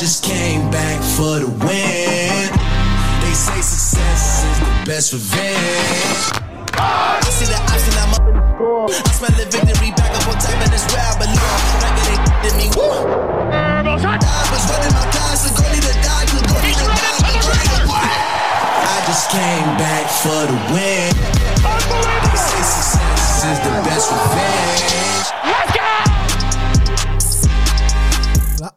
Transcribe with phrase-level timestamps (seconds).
[0.00, 2.48] just came back for the win.
[3.20, 6.40] They say success is the best revenge.
[6.72, 8.88] I see the option, I'm up in the score.
[8.88, 11.60] I smell the victory back up on top, and it's where I belong.
[11.84, 13.12] Back it ain't to me, woo.
[13.52, 13.84] I
[14.48, 17.84] was running my class, the goalie to die, the goalie to die, the goalie to
[17.84, 18.24] die.
[18.88, 21.12] I just came back for the win.
[22.24, 25.59] They say success is the best revenge.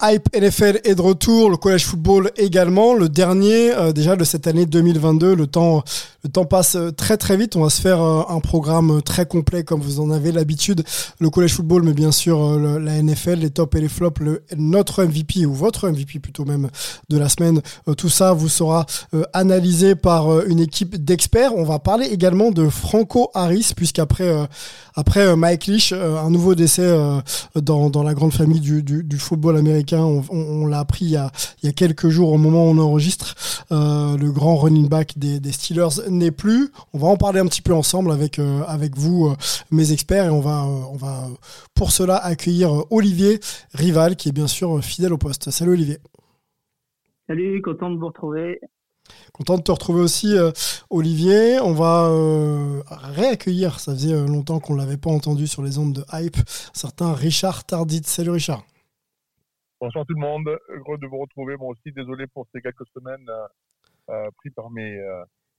[0.04, 4.48] Hype NFL est de retour, le collège football également, le dernier euh, déjà de cette
[4.48, 5.36] année 2022.
[5.36, 5.84] Le temps,
[6.24, 7.56] le temps passe euh, très très vite.
[7.56, 10.84] On va se faire euh, un programme euh, très complet comme vous en avez l'habitude.
[11.20, 14.22] Le collège football, mais bien sûr la NFL, les tops et les flops,
[14.58, 16.70] notre MVP ou votre MVP plutôt même
[17.10, 17.62] de la semaine.
[17.98, 18.86] Tout ça vous sera
[19.34, 21.56] analysé par une équipe d'experts.
[21.56, 24.32] On va parler également de Franco Harris puisqu'après
[24.96, 26.96] après Mike Leach, un nouveau décès
[27.56, 30.04] dans, dans la grande famille du, du, football américain.
[30.30, 31.32] On, l'a appris il y, a,
[31.62, 33.36] il y a quelques jours au moment où on enregistre.
[33.72, 36.70] Le grand running back des Steelers n'est plus.
[36.94, 39.36] On va en parler un petit peu ensemble avec, euh, avec vous, euh,
[39.72, 41.28] mes experts, et on va, euh, on va
[41.74, 43.40] pour cela accueillir Olivier
[43.74, 45.50] Rival, qui est bien sûr fidèle au poste.
[45.52, 45.98] Salut Olivier.
[47.28, 48.60] Salut, content de vous retrouver.
[49.34, 50.52] Content de te retrouver aussi, euh,
[50.90, 51.60] Olivier.
[51.60, 55.94] On va euh, réaccueillir, ça faisait longtemps qu'on ne l'avait pas entendu sur les ondes
[55.94, 56.38] de hype,
[56.74, 58.04] certain Richard Tardit.
[58.04, 58.64] Salut Richard.
[59.82, 61.58] Bonsoir tout le monde, heureux de vous retrouver.
[61.58, 63.28] Moi aussi, désolé pour ces quelques semaines
[64.10, 64.98] euh, pris par mes,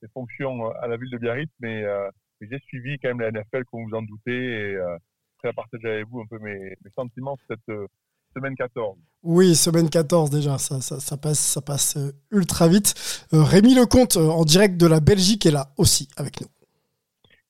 [0.05, 2.09] euh, fonctions euh, à la ville de Biarritz, mais, euh,
[2.41, 4.97] j'ai suivi quand même la NFL, comme vous en doutez, et euh,
[5.39, 7.87] prêt à partager avec vous un peu mes, sentiments cette euh,
[8.35, 8.97] semaine 14.
[9.23, 12.95] Oui, semaine 14 déjà, ça, ça, passe, ça passe euh, ultra vite.
[13.33, 16.49] Euh, Rémi Lecomte, euh, en direct de la Belgique, est là aussi avec nous.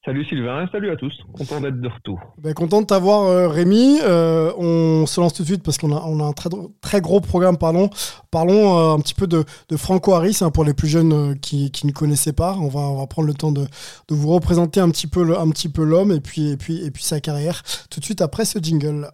[0.04, 2.20] Salut Sylvain, salut à tous, content d'être de retour.
[2.36, 4.00] Ben, content de t'avoir, euh, Rémi.
[4.02, 6.50] Euh, on se lance tout de suite parce qu'on a, on a un très,
[6.82, 7.56] très gros programme.
[7.56, 7.88] Parlons,
[8.30, 9.44] parlons euh, un petit peu de,
[9.76, 12.54] Franco Harris hein, pour les plus jeunes qui, ne connaissaient pas.
[12.60, 13.64] On va, on prendre le temps de,
[14.10, 16.90] vous représenter un petit peu, le- un petit peu l'homme et puis, et puis, et
[16.90, 17.62] puis sa carrière.
[17.90, 19.08] Tout de suite après ce jingle.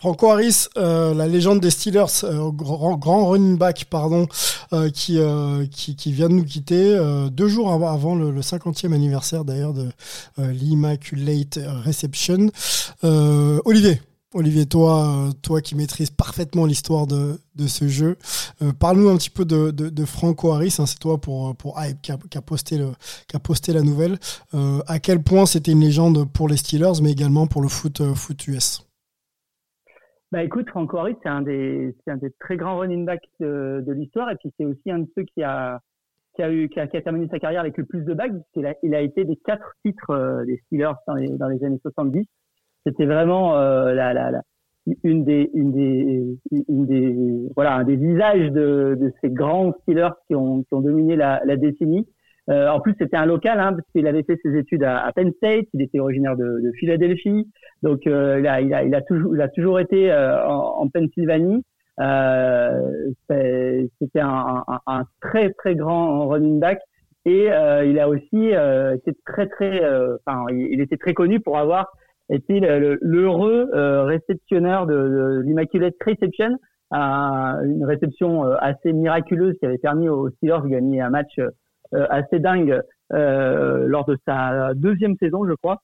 [0.00, 4.28] Franco Harris, euh, la légende des Steelers, euh, grand, running back, pardon,
[4.72, 5.18] euh, qui,
[5.96, 6.96] qui, vient de nous quitter
[7.32, 9.88] deux jours avant, le, le 50e anniversaire d'ailleurs de
[10.38, 12.50] l'Immaculate Reception.
[13.02, 14.00] Olivier,
[14.34, 15.32] Olivier, toi,
[15.64, 18.18] qui maîtrises parfaitement l'histoire de, ce jeu,
[18.78, 20.76] parle-nous un petit peu de, Franco Harris.
[20.78, 24.20] hein, c'est toi pour pour Hype qui a, posté la nouvelle.
[24.86, 28.46] À quel point c'était une légende pour les Steelers, mais également pour le foot foot
[28.46, 28.82] US.
[30.30, 33.82] Bah écoute, Franco Harris, c'est un des, c'est un des très grands running backs de,
[33.86, 35.80] de l'histoire, et puis c'est aussi un de ceux qui a,
[36.34, 38.34] qui a eu, qui a, terminé sa carrière avec le plus de bagues.
[38.34, 41.64] puisqu'il a, il a été des quatre titres euh, des Steelers dans les, dans les
[41.64, 42.26] années 70.
[42.84, 44.42] C'était vraiment euh, la, la, la,
[45.02, 46.38] une des, une des,
[46.68, 50.82] une des, voilà, un des visages de, de ces grands Steelers qui ont, qui ont
[50.82, 52.06] dominé la, la décennie.
[52.50, 55.12] Euh, en plus, c'était un local, hein, parce qu'il avait fait ses études à, à
[55.12, 55.66] Penn State.
[55.74, 57.46] Il était originaire de, de Philadelphie,
[57.82, 60.82] donc euh, il, a, il, a, il a toujours, il a toujours été euh, en,
[60.82, 61.62] en Pennsylvanie.
[62.00, 62.80] Euh,
[63.28, 66.78] c'était un, un, un très très grand running back
[67.24, 69.80] et euh, il a aussi euh, été très très,
[70.24, 71.88] enfin, il, était très connu pour avoir
[72.30, 73.68] été l'heureux
[74.06, 76.56] réceptionneur de, de l'Immaculate Reception,
[76.92, 81.38] un- une réception assez miraculeuse qui avait permis aux Steelers de gagner un match
[81.92, 82.80] assez dingue
[83.12, 85.82] euh, lors de sa deuxième saison, je crois.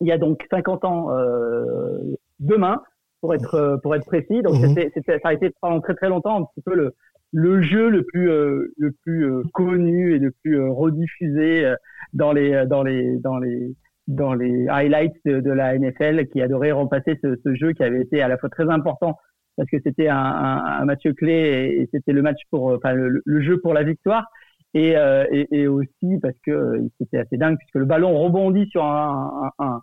[0.00, 1.98] Il y a donc 50 ans euh,
[2.40, 2.82] demain,
[3.20, 4.42] pour être euh, pour être précis.
[4.42, 4.74] Donc Mhm.
[4.94, 6.92] c'était, ça a été pendant très très longtemps un petit peu le
[7.32, 11.76] le jeu le plus euh, le plus euh, connu et le plus euh, rediffusé euh,
[12.12, 13.74] dans les dans les dans les
[14.08, 18.00] dans les highlights de, de la NFL qui adorait repasser ce, ce jeu qui avait
[18.02, 19.16] été à la fois très important
[19.56, 22.92] parce que c'était un, un, un match clé et, et c'était le match pour enfin
[22.94, 24.26] le, le jeu pour la victoire
[24.74, 28.66] et, euh, et, et aussi parce que euh, c'était assez dingue puisque le ballon rebondit
[28.70, 29.80] sur un, un,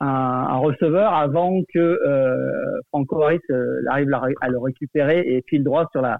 [0.00, 4.08] un, un, receveur avant que euh, Franco Harris euh, arrive
[4.40, 6.18] à, le récupérer et file droit sur la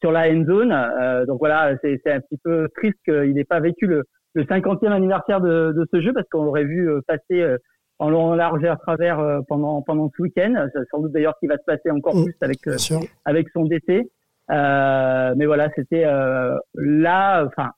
[0.00, 0.72] sur la end zone.
[0.72, 4.04] Euh, donc voilà, c'est c'est un petit peu triste qu'il n'ait pas vécu le,
[4.34, 7.58] le 50e anniversaire de, de ce jeu parce qu'on l'aurait vu euh, passer euh,
[7.98, 10.54] en long, en large et à travers euh, pendant pendant ce week-end.
[10.90, 12.76] Sans doute d'ailleurs qu'il va se passer encore Mm, plus avec euh,
[13.24, 14.08] avec son décès.
[14.50, 17.70] Euh, mais voilà, c'était euh, là, enfin,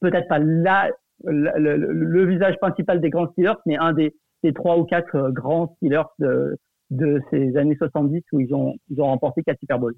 [0.00, 0.90] peut-être pas là,
[1.24, 5.14] le, le- le visage principal des grands Steelers, mais un des, des trois ou quatre
[5.16, 6.58] euh, grands Steelers de,
[6.90, 9.94] de ces années 70 où ils ont, ils ont remporté quatre Super Bowls.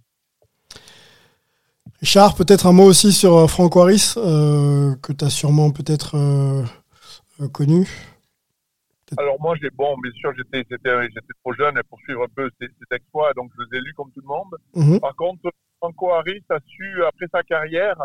[2.01, 6.63] Richard, peut-être un mot aussi sur Franco Harris, euh, que tu as sûrement peut-être euh,
[7.53, 7.89] connu.
[9.17, 12.51] Alors moi, j'ai bon, bien sûr, j'étais j'étais j'étais trop jeune pour suivre un peu
[12.61, 14.55] ces, ces exploits, donc je les ai lus comme tout le monde.
[14.75, 14.99] Mhm.
[15.01, 15.41] Par contre,
[15.85, 17.97] Franco Harris a su, après sa carrière,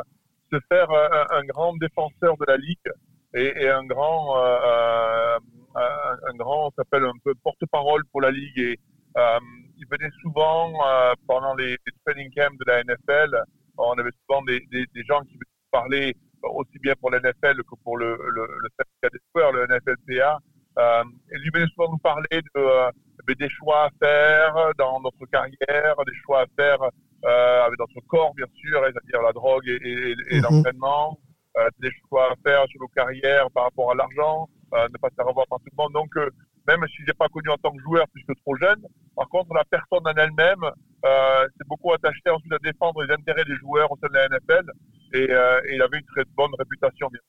[0.52, 2.92] se faire un, un grand défenseur de la ligue
[3.34, 5.38] et, un grand, euh,
[5.78, 8.60] euh, s'appelle un peu porte-parole pour la ligue.
[8.60, 8.78] Et
[9.18, 9.40] euh,
[9.78, 13.44] il venait souvent euh, pendant les, training camps de la NFL.
[13.78, 15.38] On avait souvent des, des, des gens qui
[15.72, 20.38] parler aussi bien pour la NFL que pour le, le, le des joueurs, le NFLPA.
[20.80, 22.92] Euh, et venait souvent nous parler de, euh,
[23.38, 26.80] des choix à faire dans notre carrière, des choix à faire
[27.26, 30.42] euh, avec notre corps, bien sûr, c'est-à-dire la drogue et, et, et Mhm.
[30.42, 31.20] l'entraînement,
[31.58, 35.10] euh, des choix à faire sur nos carrières par rapport à l'argent, euh, ne pas
[35.10, 35.94] se faire avoir par tout le monde.
[35.94, 36.30] Donc, euh,
[36.68, 38.82] même si j'ai pas connu en tant que joueur puisque trop jeune,
[39.16, 40.64] par contre, la personne en elle-même
[41.04, 44.66] s'est beaucoup attachée ensuite à défendre les intérêts des joueurs au sein de la NFL
[45.14, 47.08] et, et il avait une très bonne réputation.
[47.12, 47.22] Bien.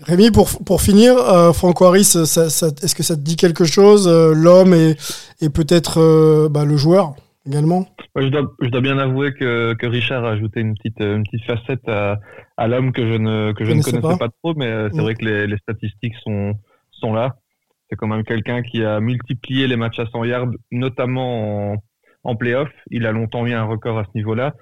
[0.00, 3.64] Rémi, pour, pour finir, euh, Franco Harris, ça- ça- est-ce que ça te dit quelque
[3.64, 4.96] chose, euh, l'homme et,
[5.40, 7.14] et peut-être euh, bah, le joueur?
[7.48, 11.00] Également Ouais, je, dois, je dois bien avouer que, que Richard a ajouté une petite,
[11.00, 12.18] une petite facette à,
[12.56, 14.16] à l'homme que je ne, que je ne Connaissais pas.
[14.16, 15.02] pas, trop, mais euh, c'est Mm.
[15.02, 16.54] vrai que les, les statistiques sont,
[16.92, 17.36] sont là.
[17.90, 21.76] C'est quand même quelqu'un qui a multiplié les matchs à 100 yards, notamment en,
[22.24, 22.68] en playoff.
[22.90, 24.54] Il a longtemps eu un record à ce niveau-là.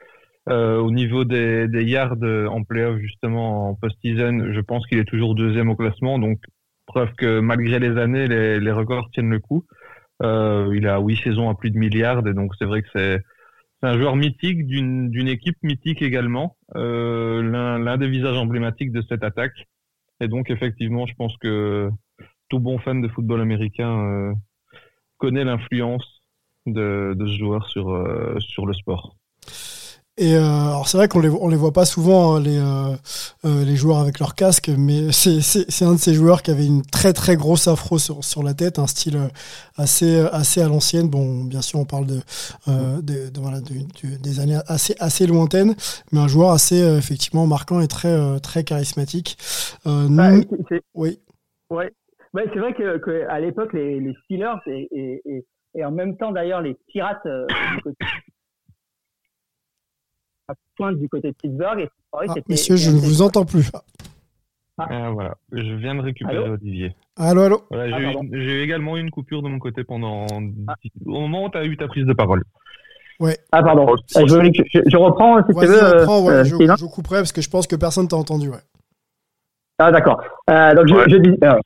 [0.49, 5.05] Euh, au niveau des, des yards en playoff, justement, en post-season, je pense qu'il est
[5.05, 6.21] toujours deuxième au classement.
[6.21, 6.39] Donc,
[6.87, 9.65] preuve que malgré les années, les, les records tiennent le coup.
[10.23, 13.23] Euh, il a huit saisons à plus de milliards, et donc c'est vrai que c'est
[13.83, 19.67] un joueur mythique d'une équipe mythique également, euh, l'un des visages emblématiques de cette attaque.
[20.21, 21.91] Et donc effectivement, je pense que
[22.49, 24.33] tout bon fan de football américain euh,
[25.19, 26.23] connaît l'influence
[26.65, 29.17] de, de ce joueur sur le sport.
[30.19, 32.97] Et euh, alors c'est vrai qu'on les on les voit pas souvent hein, les euh,
[33.45, 36.51] euh, les joueurs avec leur casque, mais c'est c'est c'est un de ces joueurs qui
[36.51, 39.29] avait une très très grosse afro sur sur la tête, un style euh,
[39.77, 41.09] assez assez à l'ancienne.
[41.11, 42.21] Bon, bien sûr on parle de,
[42.69, 43.85] euh, de, de- voilà du-
[44.19, 45.75] des années assez assez lointaines,
[46.13, 49.37] mais un joueur assez euh, effectivement marquant et très euh, très charismatique.
[49.87, 50.31] Euh, Bah,
[50.95, 51.19] oui.
[51.69, 51.93] Ouais,
[52.33, 55.91] ouais c'est vrai que, que à l'époque les, les Steelers et, et, et, et en
[55.91, 57.47] même temps d'ailleurs les Pirates euh,
[57.77, 57.97] du côté
[60.49, 61.81] à pointe du côté de Pittsburgh.
[61.81, 63.71] Et Ah, messieurs, je ne vous entends plus.
[64.79, 66.95] Ah, voilà, je viens de récupérer Allô Olivier.
[67.17, 67.63] Allô, allô.
[67.71, 70.27] Voilà, Ah, j'ai eu- j'ai également eu une coupure de mon côté pendant
[70.69, 70.75] Ah.
[71.07, 72.43] au moment où tu as eu ta prise de parole.
[73.51, 73.89] Ah pardon.
[73.91, 73.95] Euh,
[74.27, 75.83] je, reprends si tu veux.
[75.83, 78.51] euh, reprends, ouais, euh, je, couperai parce que je pense que personne t'a entendu.
[78.51, 78.59] Ouais.
[79.79, 80.21] Ah d'accord.
[80.51, 81.05] Euh, donc je, Ouais.
[81.09, 81.39] je dis.
[81.43, 81.59] euh,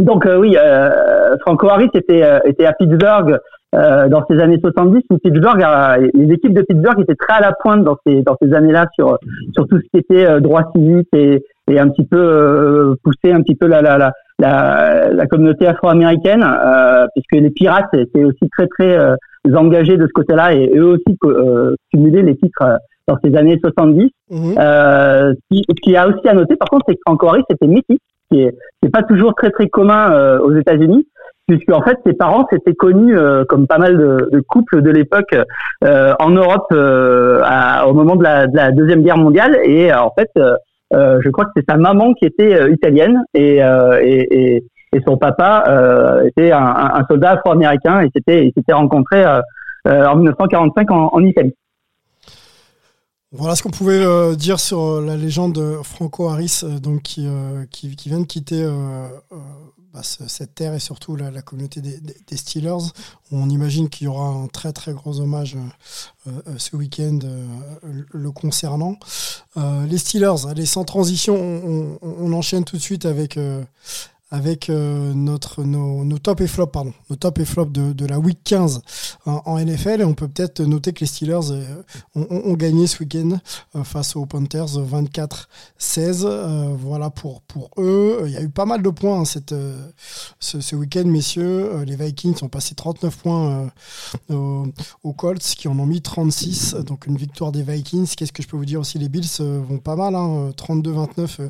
[0.00, 3.38] donc euh, oui, euh, Franco Harris était euh, était à Pittsburgh
[3.74, 7.40] euh, dans ces années 70 où Pittsburgh, a- les équipes de Pittsburgh étaient très à
[7.40, 9.18] la pointe dans ces dans ces années-là sur
[9.54, 13.32] sur tout ce qui était euh, droit civique et et un petit peu euh, pousser
[13.32, 18.24] un petit peu la la la la, la communauté afro-américaine euh, puisque les pirates étaient
[18.24, 19.14] aussi très très euh,
[19.54, 22.76] engagés de ce côté-là et eux aussi euh, cumulaient les titres euh,
[23.06, 24.54] dans ces années 70 Mhm.
[24.58, 27.44] euh, ce qui, ce qui a aussi à noter, par contre, c'est que Franco Harris
[27.48, 31.08] était métis, ce qui est, qui est pas toujours très très commun euh, aux États-Unis,
[31.48, 35.34] puisque en fait ses parents s'étaient connus euh, comme pas mal de, couples de l'époque
[35.82, 37.40] euh, en Europe euh,
[37.86, 40.30] au moment de la, de la deuxième guerre mondiale, et en fait,
[40.92, 44.62] je crois que c'est sa maman qui était italienne et, et,
[45.06, 45.64] son papa
[46.24, 49.24] était un, soldat afro-américain et s'était ils s'étaient rencontrés
[49.86, 51.54] en 1945 en, Italie.
[53.32, 54.04] Voilà ce qu'on pouvait
[54.36, 57.28] dire sur la légende de Franco Harris, donc qui,
[57.70, 58.66] qui, vient de quitter
[59.98, 62.92] bah, ce- cette terre et surtout la, communauté des, Steelers.
[63.32, 67.44] On imagine qu'il y aura un très très gros hommage euh, euh, ce week-end euh,
[68.12, 68.96] le concernant.
[69.56, 71.34] Les Steelers, allez sans transition,
[72.00, 73.36] on, enchaîne tout de suite avec
[74.30, 78.18] avec euh, notre nos, top et flop pardon nos top et flop de, de la
[78.18, 78.82] week 15
[79.24, 81.82] en, NFL et on peut peut-être noter que les Steelers euh,
[82.14, 83.38] ont, gagné ce week-end
[83.76, 88.22] euh, face aux Panthers 24-16 Euh, voilà pour pour eux.
[88.26, 89.54] Il y a eu pas mal de points hein, cette
[90.40, 91.82] ce, week-end messieurs.
[91.84, 93.70] Les Vikings ont passé 39 points
[94.30, 98.14] aux, Colts qui en ont mis 36 donc une victoire des Vikings.
[98.16, 98.98] Qu'est-ce que je peux vous dire aussi?
[98.98, 101.48] Les Bills vont pas mal hein, 32-29 euh,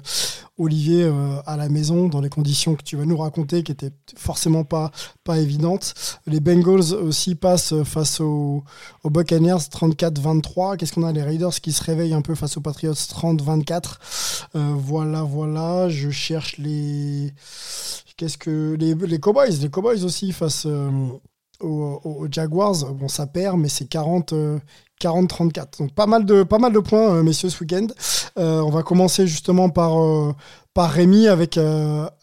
[0.59, 3.93] Olivier euh, à la maison dans les conditions que tu vas nous raconter qui étaient
[4.17, 4.91] forcément pas
[5.25, 5.95] pas évidentes.
[6.27, 8.65] Les Bengals aussi passent face aux,
[9.05, 10.77] Buccaneers 34-23.
[10.77, 11.13] Qu'est-ce qu'on a?
[11.13, 13.97] Les Raiders qui se réveillent un peu face aux Patriots 30-24.
[14.55, 17.33] Euh, voilà voilà, je cherche les
[18.17, 20.91] qu'est-ce que les, Cowboys, les Cowboys aussi face euh,
[21.61, 22.93] aux, Jaguars.
[22.95, 24.59] Bon ça perd mais c'est 40 euh,
[25.01, 25.79] 40-34.
[25.81, 27.87] Donc pas mal de, pas mal de points, euh, messieurs, ce week-end.
[28.39, 30.33] Euh, on va commencer justement par, euh,
[30.75, 31.59] par Rémi avec,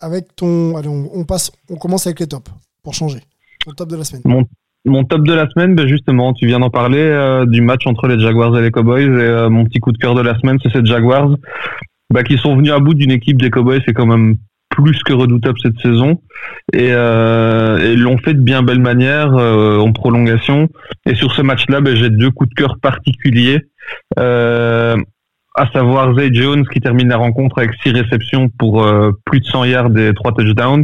[0.02, 0.78] avec ton.
[0.78, 2.52] Allez, on, passe, on commence avec les tops
[2.84, 3.20] pour changer.
[3.66, 4.46] Ton top de la semaine.
[4.88, 8.20] Mon top de la semaine, ben justement, tu viens d'en parler, du match entre les
[8.20, 9.02] Jaguars et les Cowboys.
[9.02, 11.36] Et mon petit coup de cœur de la semaine, c'est ces Jaguars
[12.14, 13.82] bah, qui sont venus à bout d'une équipe des Cowboys.
[13.86, 14.36] C'est quand même
[14.76, 16.22] plus que redoutable cette saison.
[16.74, 20.68] Et, euh, et l'ont fait de bien belle manière euh, en prolongation.
[21.06, 23.62] Et sur ce match-là, ben, j'ai deux coups de cœur particuliers.
[24.20, 24.98] Euh,
[25.58, 29.46] à savoir Zay Jones qui termine la rencontre avec six réceptions pour euh, plus de
[29.46, 30.84] 100 yards et trois touchdowns.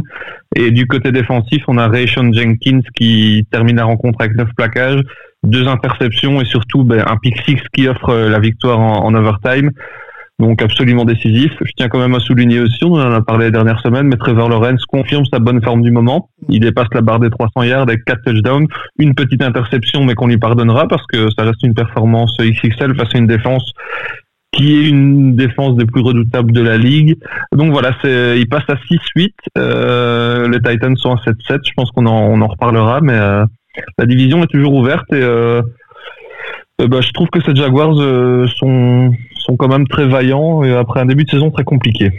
[0.56, 5.02] Et du côté défensif, on a Rayshon Jenkins qui termine la rencontre avec neuf plaquages,
[5.42, 9.72] deux interceptions et surtout ben, un pick six qui offre euh, la victoire en overtime.
[10.42, 11.52] Donc absolument décisif.
[11.60, 14.16] Je tiens quand même à souligner aussi, on en a parlé les dernières semaines, mais
[14.16, 16.30] Trevor Lawrence confirme sa bonne forme du moment.
[16.48, 18.66] Il dépasse la barre des 300 yards avec quatre touchdowns,
[18.98, 23.14] une petite interception, mais qu'on lui pardonnera parce que ça reste une performance XXL face
[23.14, 23.72] à une défense
[24.50, 27.18] qui est une défense des plus redoutables de la ligue.
[27.52, 29.30] Donc voilà, il passe à 6-8.
[29.56, 31.60] Euh, les Titans sont à 7-7.
[31.64, 33.44] Je pense qu'on en, reparlera, mais euh,
[33.96, 35.62] la division est toujours ouverte et euh,
[36.80, 37.94] bah, je trouve que ces Jaguars
[38.56, 42.10] sont, sont quand même très vaillants et après un début de saison très compliqué.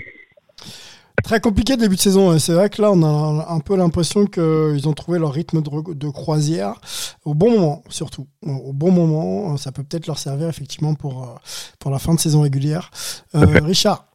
[1.23, 2.33] Très compliqué le début de saison.
[2.33, 5.61] et C'est vrai que là, on a un peu l'impression qu'ils ont trouvé leur rythme
[5.61, 6.75] de, de croisière
[7.23, 8.27] au bon moment, surtout.
[8.45, 11.35] Au bon moment, ça peut peut-être leur servir effectivement pour, euh,
[11.79, 12.91] pour la fin de saison régulière.
[13.35, 14.05] Euh, Richard,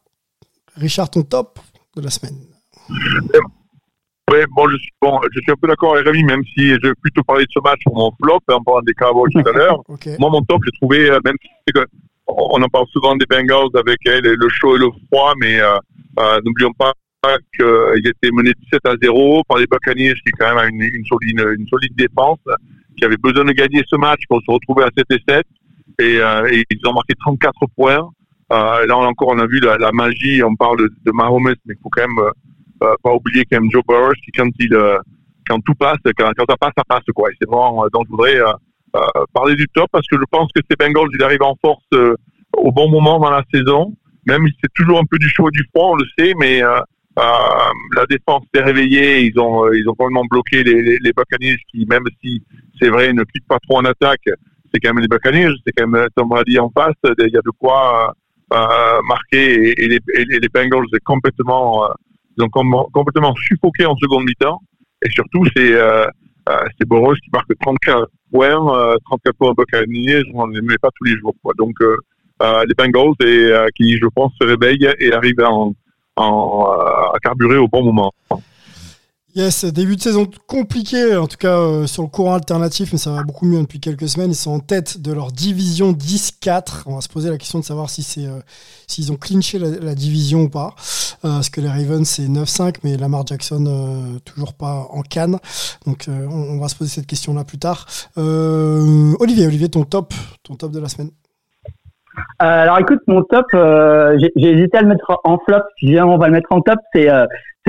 [0.75, 1.59] Richard, ton top
[1.95, 2.35] de la semaine.
[4.31, 6.87] Ouais, bon, je suis, bon, je suis un peu d'accord avec Rémi, même si je
[6.87, 9.51] vais plutôt parler de ce match pour mon flop, en parlant des Cowboys tout à
[9.57, 9.81] l'heure.
[10.19, 11.87] Moi, mon top, j'ai trouvé, euh, même si c'est que,
[12.37, 15.77] on en parle souvent des Bengals avec euh, le chaud et le froid, mais euh,
[16.19, 16.93] euh, n'oublions pas
[17.53, 21.39] qu'ils étaient menés 17 à 0 par les Buccaneers, qui quand même a une, solide,
[21.57, 22.39] une solide défense,
[22.97, 25.45] qui avait besoin de gagner ce match pour se retrouver à 7 et 7.
[25.99, 28.09] Et, euh, et ils ont marqué 34 points.
[28.49, 30.41] Là encore, on a vu la, magie.
[30.43, 32.31] On parle de, de Mahomes, mais il faut quand même
[32.79, 34.75] pas oublier quand même Joe Burrow, qui quand il
[35.45, 37.29] quand tout passe, quand, ça passe, ça passe quoi.
[37.31, 38.39] Et c'est vraiment donc je voudrais
[39.33, 42.15] parler du top parce que je pense que ces Bengals, ils arrivent en force euh,
[42.57, 43.93] au bon moment dans la saison.
[44.25, 46.61] Même si c'est toujours un peu du chaud et du froid, on le sait, mais
[46.61, 46.79] euh,
[47.17, 47.21] euh,
[47.95, 49.21] la défense s'est réveillée.
[49.21, 52.43] Ils ont euh, ils ont complètement bloqué les, les, les Buccaneers qui, même si
[52.79, 55.87] c'est vrai, ne cliquent pas trop en attaque, c'est quand même les Buccaneers, c'est quand
[55.87, 56.95] même Tom Brady en face.
[57.03, 58.13] Il y a de quoi
[58.53, 61.93] euh, euh, marquer et, les, et les Bengals complètement euh,
[62.37, 64.61] ils ont com- complètement suffoqué en seconde mi-temps.
[65.05, 66.07] Et surtout, c'est euh, euh,
[66.47, 71.03] c'est Boros qui marque 34 points, euh, 34 points Buccaneers, on ne les pas tous
[71.05, 71.33] les jours.
[71.43, 71.53] Quoi.
[71.57, 71.95] Donc, euh,
[72.41, 75.73] euh, les Bengals et, euh, qui, je pense, se réveillent et arrivent en,
[76.15, 78.13] en, euh, à carburer au bon moment.
[79.35, 83.11] Yes, début de saison compliqué, en tout cas euh, sur le courant alternatif, mais ça
[83.11, 84.31] va beaucoup mieux depuis quelques semaines.
[84.31, 86.85] Ils sont en tête de leur division 10-4.
[86.87, 88.39] On va se poser la question de savoir si c'est euh,
[88.87, 90.73] s'ils ont clinché la, division ou pas.
[91.25, 95.37] Euh, parce que les Ravens c'est 9-5, mais Lamar Jackson toujours pas en canne.
[95.85, 97.85] Donc on, va se poser cette question là plus tard.
[98.17, 101.11] Olivier, Olivier, ton top, ton top de la semaine.
[102.39, 105.61] Alors écoute, mon top, j'ai hésité à le mettre en flop.
[105.77, 106.79] Finalement, on va le mettre en top.
[106.93, 107.07] C'est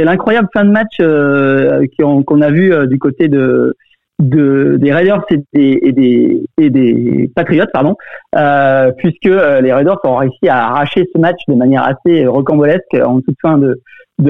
[0.00, 3.76] c'est l'incroyable fin de match euh, qu'on a vu euh, du côté de,
[4.18, 7.96] de des Raiders et des Patriots, pardon,
[8.34, 13.20] euh, puisque les Raiders ont réussi à arracher ce match de manière assez rocambolesque en
[13.20, 13.78] toute fin de,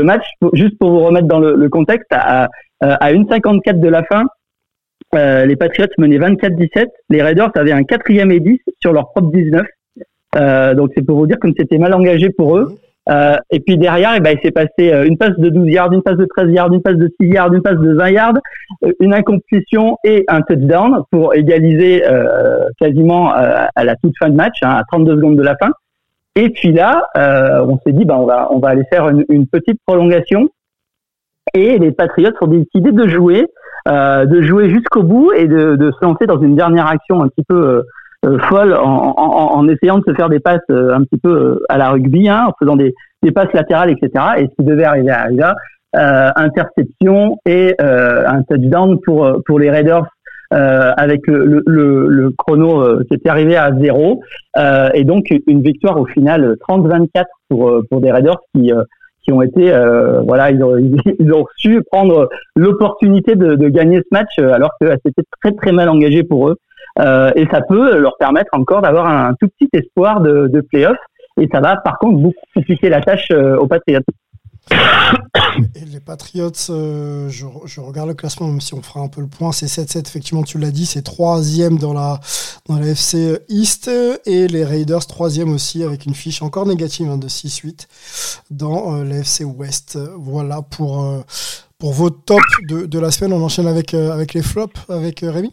[0.02, 0.24] match.
[0.54, 2.48] Juste pour vous remettre dans le, contexte, à,
[2.80, 4.24] à, à 1,54 de la fin.
[5.46, 6.86] les Patriots menaient 24-17.
[7.10, 9.64] Les Raiders avaient un quatrième et 10 sur leur propre 19.
[10.36, 12.76] Euh, donc c'est pour vous dire comme c'était mal engagé pour eux.
[13.10, 15.92] Euh, et puis derrière, eh ben, il s'est passé euh, une passe de 12 yards,
[15.92, 18.34] une passe de 13 yards, une passe de 6 yards, une passe de 20 yards,
[18.84, 22.02] euh, une incomplétion et un touchdown pour égaliser
[22.78, 25.70] quasiment à la toute fin de match, hein, à 32 secondes de la fin.
[26.36, 29.80] Et puis là, on s'est dit, ben, on va, on va aller faire une, petite
[29.86, 30.48] prolongation.
[31.54, 33.46] Et les Patriots ont décidé de jouer,
[33.86, 37.84] de jouer jusqu'au bout et de, se lancer dans une dernière action un petit peu
[38.48, 41.64] folle en, en, en essayant de se faire des passes euh, un petit peu euh,
[41.68, 44.24] à la rugby, hein, en faisant des, des passes latérales, etc.
[44.38, 45.12] Et ce qui devait arriver
[45.96, 50.06] euh, interception et euh, un touchdown pour euh, pour les Raiders
[50.52, 54.22] euh, avec le, le, le, chrono euh, qui était arrivé à zéro
[54.56, 58.84] euh, et donc une victoire au final 30-24 pour euh, pour des Raiders qui euh,
[59.22, 60.76] qui ont été euh, voilà ils ont
[61.18, 65.52] ils ont su prendre l'opportunité de, de gagner ce match euh, alors que c'était très
[65.52, 66.56] très mal engagé pour eux
[66.98, 70.96] euh, et ça peut leur permettre encore d'avoir un, tout petit espoir de, de playoff.
[71.40, 74.00] Et ça va par contre beaucoup compliquer la tâche euh, aux Patriots.
[75.92, 79.52] Les Patriots, euh, je, regarde le classement, même si on fera un peu le point,
[79.52, 82.20] c'est 7-7, effectivement, tu l'as dit, c'est troisième dans la,
[82.68, 83.90] dans la FC East,
[84.26, 87.86] et les Raiders, troisième aussi, avec une fiche encore négative hein, de 6-8
[88.50, 89.98] dans euh, la FC West.
[90.16, 91.24] Voilà pour,
[91.78, 93.32] pour vos tops de, de la semaine.
[93.32, 95.52] On enchaîne avec, avec les flops, avec Rémi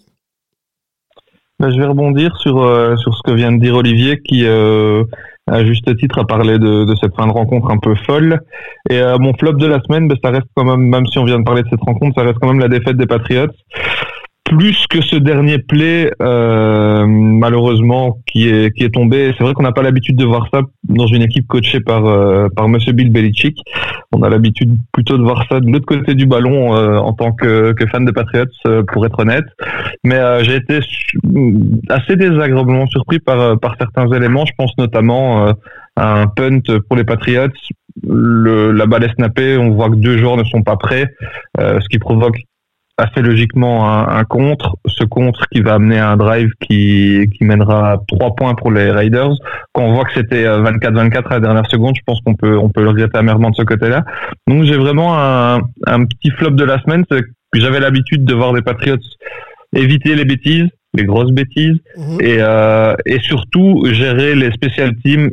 [1.59, 5.03] Bah, je vais rebondir sur, euh, sur ce que vient de dire Olivier, qui, euh,
[5.47, 8.41] à juste titre, a parlé de, de cette fin de rencontre un peu folle.
[8.91, 11.23] Et euh, mon flop de la semaine, bah, ça reste quand même, même si on
[11.23, 13.47] vient de parler de cette rencontre, ça reste quand même la défaite des Patriots.
[14.47, 19.33] Plus que ce dernier play, euh, malheureusement, qui est, qui est tombé.
[19.37, 22.47] C'est vrai qu'on n'a pas l'habitude de voir ça dans une équipe coachée par, euh,
[22.55, 23.59] par Monsieur Bill Belichick.
[24.13, 27.33] On a l'habitude plutôt de voir ça de l'autre côté du ballon euh, en tant
[27.33, 29.43] que, que fan des Patriots, euh, pour être honnête.
[30.05, 30.79] Mais euh, j'ai été
[31.89, 34.45] assez désagréablement surpris par, euh, par certains éléments.
[34.45, 35.53] Je pense notamment
[35.97, 37.49] à un punt pour les Patriots.
[38.07, 41.07] Le, la balle est snappée, on voit que deux joueurs ne sont pas prêts,
[41.57, 42.37] ce qui provoque
[42.97, 44.75] assez logiquement un, un contre.
[44.87, 48.71] Ce contre qui va amener à un drive qui, qui mènera à trois points pour
[48.71, 49.33] les Raiders.
[49.73, 52.57] Quand on voit que c'était euh, 24-24 à la dernière seconde, je pense qu'on peut,
[52.57, 54.03] on peut le regretter amèrement de ce côté-là.
[54.47, 57.03] Donc j'ai vraiment un, un petit flop de la semaine.
[57.11, 58.97] c'est que J'avais l'habitude de voir des Patriots
[59.75, 62.17] éviter les bêtises, les grosses bêtises, Mhm.
[62.21, 65.29] et, euh, et surtout gérer les special teams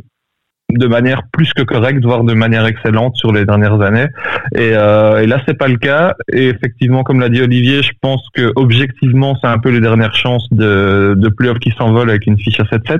[0.71, 4.07] de manière plus que correcte, voire de manière excellente sur les dernières années.
[4.55, 6.15] Et, euh, et là, c'est pas le cas.
[6.31, 10.15] Et effectivement, comme l'a dit Olivier, je pense que objectivement, c'est un peu les dernières
[10.15, 12.99] chances de, de playoff qui s'envolent avec une fiche à 7-7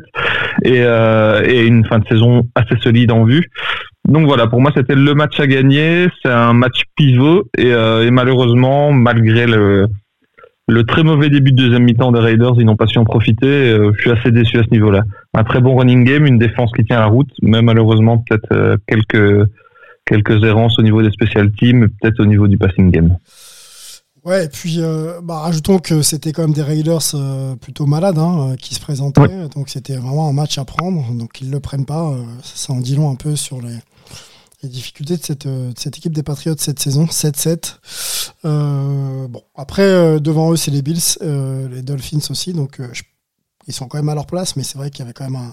[0.63, 3.49] et, euh, et une fin de saison assez solide en vue.
[4.07, 6.07] Donc voilà, pour moi, c'était le match à gagner.
[6.21, 9.87] C'est un match pivot et, euh, et malheureusement, malgré le,
[10.67, 13.45] le très mauvais début de deuxième mi-temps des Raiders, ils n'ont pas su en profiter.
[13.45, 15.03] Euh, je suis assez déçu à ce niveau-là.
[15.33, 18.77] Un très bon running game, une défense qui tient la route, mais malheureusement peut-être euh,
[18.87, 19.47] quelques
[20.05, 23.17] quelques errances au niveau des special teams, peut-être au niveau du passing game.
[24.25, 28.17] Ouais, et puis euh, bah, rajoutons que c'était quand même des Raiders euh, plutôt malades
[28.17, 31.85] hein, qui se présentaient, donc c'était vraiment un match à prendre, donc ils le prennent
[31.85, 33.77] pas, euh, ça en dit long un peu sur les,
[34.65, 37.79] les difficultés de cette, euh, de cette équipe des Patriots cette saison, 7-7.
[38.45, 43.03] Euh, bon, après, euh, devant eux, c'est les Bills, euh, les Dolphins aussi, donc je-
[43.67, 45.35] ils sont quand même à leur place, mais c'est vrai qu'il y avait quand même
[45.35, 45.51] un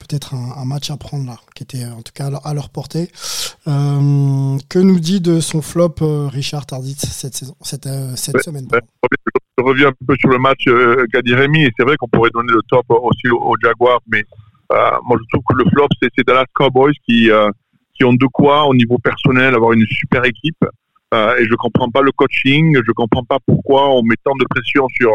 [0.00, 2.52] peut-être un, un match à prendre là, qui était en tout cas à leur, à
[2.52, 3.10] leur portée.
[3.68, 8.66] Euh, que nous dit de son flop Richard Tardit cette saison, cette, cette Ouais, semaine
[8.72, 8.80] ouais.
[9.56, 10.64] Je reviens un peu sur le match
[11.12, 14.00] qu'a dit Rémi, et c'est vrai qu'on pourrait donner le top aussi aux, aux Jaguars,
[14.08, 14.24] mais
[14.72, 17.50] euh, moi je trouve que le flop, c'est c'est Dallas Cowboys qui, euh,
[17.94, 20.64] qui ont de quoi, au niveau personnel, avoir une super équipe.
[21.12, 24.44] Euh, et je comprends pas le coaching, je comprends pas pourquoi on met tant de
[24.50, 25.12] pression sur,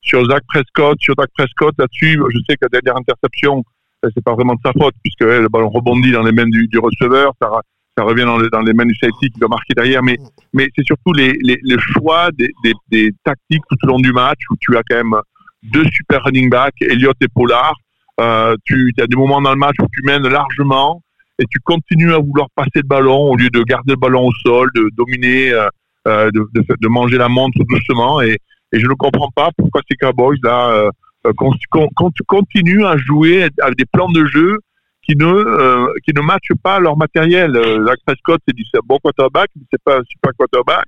[0.00, 2.20] sur Zach Prescott, sur Zach Prescott là-dessus.
[2.32, 3.64] Je sais que la dernière interception,
[4.04, 6.48] euh, c'est pas vraiment de sa faute, puisque euh, le ballon rebondit dans les mains
[6.48, 7.50] du, du receveur, ça,
[7.96, 10.16] ça revient dans dans les mains du safety qui doit marquer derrière, mais
[10.52, 14.38] mais c'est surtout les, les, choix des, des, des tactiques tout au long du match
[14.50, 15.16] où tu as quand même
[15.62, 17.74] deux super running backs, Elliott et Pollard.
[18.20, 21.02] Euh, tu as des moments dans le match où tu mènes largement
[21.42, 24.32] et tu continues à vouloir passer le ballon au lieu de garder le ballon au
[24.44, 25.68] sol, de dominer, euh,
[26.06, 28.20] euh, de, manger la montre doucement.
[28.20, 28.38] Et,
[28.72, 30.90] je ne comprends pas pourquoi ces Cowboys là euh,
[31.26, 34.60] euh, con- con- con- continuent à jouer avec des plans de jeu
[35.02, 37.54] qui ne euh, qui ne matchent pas leur matériel.
[37.54, 40.86] Euh, Zach Prescott, c'est un bon quarterback, mais c'est pas un super quarterback.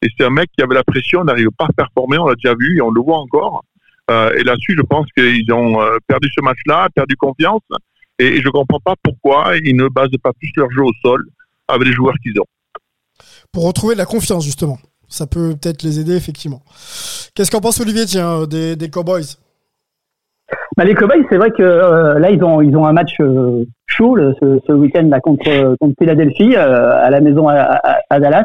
[0.00, 2.54] Et c'est un mec qui avait la pression, n'arrive pas à performer, on l'a déjà
[2.58, 3.62] vu et on le voit encore.
[4.10, 7.62] Euh, et là-dessus, je pense qu'ils ont euh, perdu ce match-là, perdu confiance.
[8.18, 11.24] Et, je comprends pas pourquoi ils ne basent pas plus leur jeu au sol
[11.68, 12.44] avec les joueurs qu'ils ont.
[13.52, 14.78] Pour retrouver de la confiance, justement.
[15.08, 16.62] Ça peut peut-être les aider, effectivement.
[17.34, 19.36] Qu'est-ce qu'en pense Olivier, tiens, euh, des, des Cowboys?
[20.76, 23.64] Bah, les Cowboys, c'est vrai que euh, là, ils ont, ils ont un match euh,
[23.86, 27.98] chaud le- ce, ce week-end là, contre, contre Philadelphie, euh, à la maison à, à-
[28.10, 28.44] à Dallas.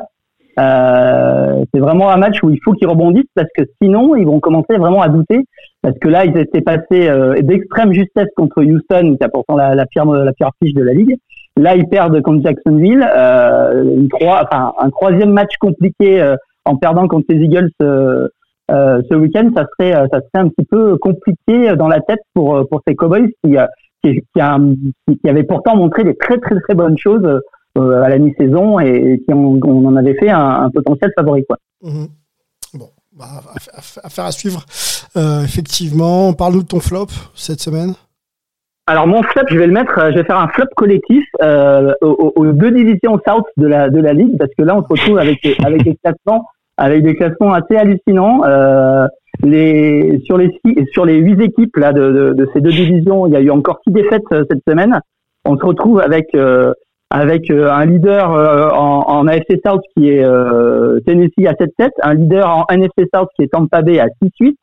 [0.62, 4.40] Euh, c'est vraiment un match où il faut qu'ils rebondissent parce que sinon, ils vont
[4.40, 5.46] commencer vraiment à douter.
[5.82, 9.74] Parce que là, ils étaient passés euh, d'extrême justesse contre Houston, qui a pourtant la,
[9.74, 10.06] la, pire,
[10.38, 11.18] pire fiche de la ligue.
[11.58, 13.04] Là, ils perdent contre Jacksonville.
[13.16, 20.20] Euh, un troisième match compliqué en perdant contre les Eagles ce week-end, ça serait, ça
[20.20, 23.58] serait un petit peu compliqué dans la tête pour pour ces Cowboys qui
[24.04, 27.42] qui, qui, avaient pourtant montré des très très très bonnes choses
[27.76, 31.58] à la mi-saison et qui ont, on en avait fait un, un potentiel favori quoi.
[31.84, 32.08] Mhm.
[32.74, 34.66] Bon, bah, aff- aff- affaire à suivre.
[35.18, 37.94] Euh, effectivement, parle-nous de ton flop cette semaine.
[38.88, 41.94] Alors mon flop, je vais le mettre, euh, je vais faire un flop collectif euh,
[42.02, 44.88] aux, aux deux divisions South de la de la ligue parce que là on se
[44.90, 46.46] retrouve avec des- avec des classements
[46.78, 48.42] avec des classements assez hallucinants.
[48.46, 49.08] Euh,
[49.44, 50.52] les sur les
[50.94, 53.50] sur les huit équipes là de, de, de ces deux divisions, il y a eu
[53.50, 55.00] encore six défaites euh, cette semaine.
[55.46, 56.74] On se retrouve avec euh,
[57.12, 58.30] avec un leader
[58.74, 60.24] en, en AFC South qui est
[61.06, 64.56] Tennessee à 7-7, un leader en NFC South qui est Tampa Bay à 6-8.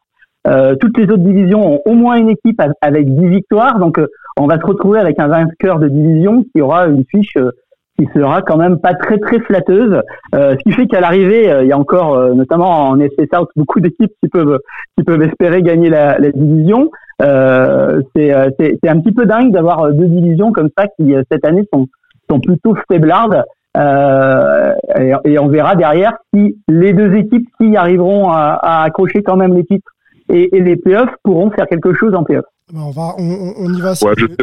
[0.46, 3.98] Euh, toutes les autres divisions ont au moins une équipe av- avec 10 victoires, donc
[3.98, 4.06] euh,
[4.38, 7.50] on va se retrouver avec un vainqueur de division qui aura une fiche euh,
[7.98, 10.00] qui sera quand même pas très très flatteuse.
[10.36, 13.28] Euh, ce qui fait qu'à l'arrivée, euh, il y a encore, euh, notamment en FC
[13.34, 14.58] South, beaucoup d'équipes qui peuvent
[14.96, 16.88] qui peuvent espérer gagner la, la division.
[17.20, 21.86] C'est un petit peu dingue d'avoir deux divisions comme ça qui cette année sont
[22.30, 23.42] sont plutôt faiblardes.
[23.76, 29.22] Euh, et, et on verra derrière si les deux équipes qui arriveront à, à accrocher
[29.22, 29.90] quand même les titres
[30.30, 32.46] et, et les playoffs pourront faire quelque chose en playoffs.
[32.72, 33.90] Ben, on, va, on, y va.
[34.02, 34.36] Ouais, je, sais-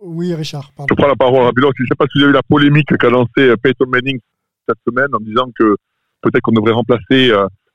[0.00, 0.94] Oui, Richard, je pardon.
[0.96, 1.70] prends la parole rapidement.
[1.76, 4.18] Je ne sais pas si vous avez vu la polémique qu'a lancée euh, Peyton Manning
[4.68, 5.76] cette semaine en disant que
[6.20, 7.30] peut-être qu'on devrait remplacer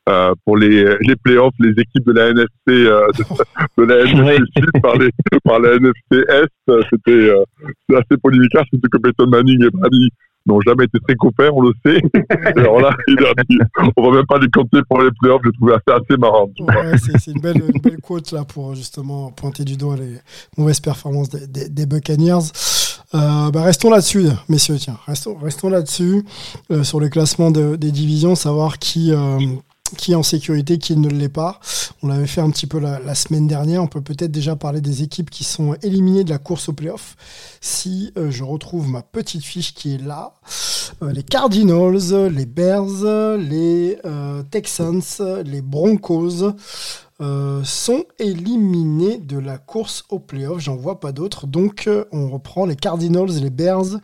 [0.10, 3.24] euh, pour les, les playoffs les équipes de la NFC, euh, de,
[3.78, 4.44] de la NFC.
[4.58, 5.10] Sud par, les,
[5.44, 6.84] par la NFC Est.
[6.90, 7.44] C'était euh,
[7.96, 10.10] assez polémique, surtout que Peyton Manning et Brady
[10.46, 12.02] n'ont jamais été très copains, on le sait.
[12.56, 13.60] Alors là, il a dit,
[13.98, 15.42] on va même pas les compter pour les playoffs.
[15.46, 16.50] Je trouvais assez, assez marrant.
[16.60, 20.16] Ouais, c'est c'est une belle, une belle quote là pour justement pointer du doigt les
[20.58, 22.40] mauvaises performances des, des, des Buccaneers.
[23.16, 24.76] Euh, bah, restons là-dessus, messieurs.
[24.80, 26.24] Tiens, restons, restons là-dessus
[26.72, 29.40] euh, sur le classement de- des divisions, savoir qui, euh,
[29.98, 31.60] qui est en sécurité, qui ne l'est pas.
[32.02, 33.84] On l'avait fait un petit peu la, semaine dernière.
[33.84, 37.16] On peut peut-être déjà parler des équipes qui sont éliminées de la course au playoff.
[37.62, 40.34] Si euh, je retrouve ma petite fiche qui est là,
[41.02, 45.02] Euh, les Cardinals, les Bears, les euh, Texans,
[45.46, 46.54] les Broncos
[47.22, 50.60] euh, sont éliminés de la course au playoff.
[50.60, 51.48] J'en vois pas d'autres.
[51.48, 54.00] Donc, euh, on reprend les Cardinals, les Bears,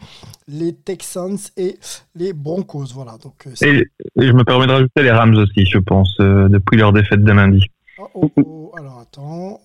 [0.47, 1.79] les Texans et
[2.15, 2.87] les Broncos.
[2.93, 3.17] Voilà.
[3.23, 3.87] Donc, euh, Et,
[4.21, 7.23] et je me permets de rajouter les Rams aussi, je pense, euh, depuis leur défaite
[7.23, 7.65] de lundi.
[7.97, 9.61] Oh, oh, oh, alors attends.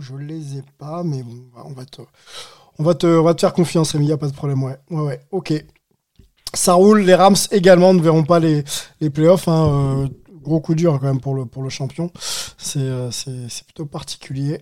[0.00, 2.02] Je les ai pas, mais bon, bah, on va te,
[2.80, 4.64] on va te, on va te faire confiance, Rémi, y a pas de problème.
[4.64, 5.20] Ouais, ouais, ouais.
[5.30, 5.52] Ok.
[6.52, 7.02] Ça roule.
[7.02, 8.64] Les Rams également ne verront pas les,
[9.00, 9.46] les playoffs.
[9.46, 10.08] hein,
[10.42, 12.10] gros coup dur quand même pour le, pour le champion.
[12.58, 13.10] C'est, euh,
[13.66, 14.60] plutôt particulier.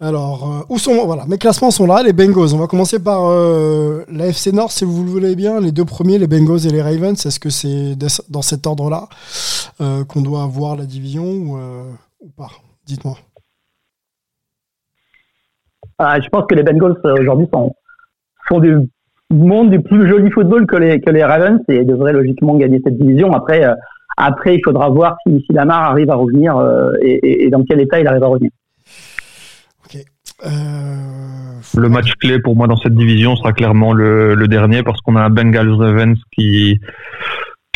[0.00, 2.54] Alors, euh, où sont voilà, mes classements sont là, les Bengals.
[2.54, 5.60] On va commencer par euh, la FC Nord, si vous le voulez bien.
[5.60, 7.26] Les deux premiers, les Bengals et les Ravens.
[7.26, 7.96] Est-ce que c'est
[8.28, 9.08] dans cet ordre-là
[9.80, 11.58] euh, qu'on doit avoir la division ou,
[12.20, 12.50] ou pas?
[12.86, 13.16] Dites-moi.
[15.98, 17.74] Ah, je pense que les Bengals aujourd'hui sont,
[18.46, 18.76] sont du
[19.30, 22.98] monde du plus joli football que les, que les Ravens et devraient logiquement gagner cette
[22.98, 23.32] division.
[23.32, 23.64] Après,
[24.18, 27.62] après il faudra voir si, si Lamar arrive à revenir euh, et, et- et dans
[27.64, 28.50] quel état il arrive à revenir.
[30.46, 30.50] Euh,
[31.76, 35.16] Le match clé pour moi dans cette division sera clairement le, le dernier parce qu'on
[35.16, 36.78] a un Bengals Ravens qui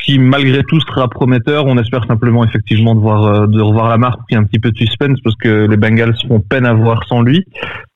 [0.04, 1.66] qui malgré tout sera prometteur.
[1.66, 4.70] On espère simplement effectivement de voir euh, de revoir la marque puis un petit peu
[4.70, 7.44] de suspense parce que les Bengals font peine à voir sans lui.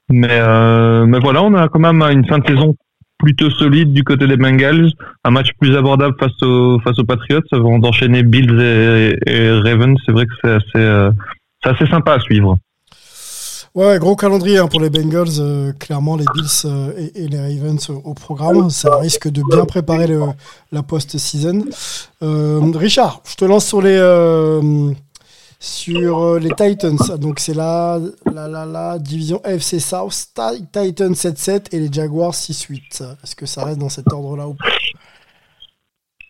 [0.08, 2.74] Mais euh, mais voilà, on a quand même une fin de saison
[3.18, 4.90] plutôt solide du côté des Bengals,
[5.24, 9.98] un match plus abordable face aux face aux Patriots avant d'enchaîner Bills et, Ravens.
[10.04, 11.10] C'est vrai que c'est assez euh,
[11.64, 12.58] assez sympa à suivre.
[13.76, 15.38] Ouais, gros calendrier hein, pour les Bengals.
[15.38, 18.70] euh, clairement, les Bills euh, et, les Ravens au, programme.
[18.70, 20.08] Ça risque de bien préparer
[20.72, 21.66] la post-season.
[22.22, 23.98] Euh, Richard, je te lance sur les,
[25.58, 26.96] sur euh, les Titans.
[27.18, 27.98] Donc, c'est la,
[28.32, 30.26] la, la, la division AFC South.
[30.34, 33.02] Ti- Titans 7-7 et les Jaguars 6-8.
[33.22, 34.66] Est-ce que ça reste dans cet ordre-là ou pas?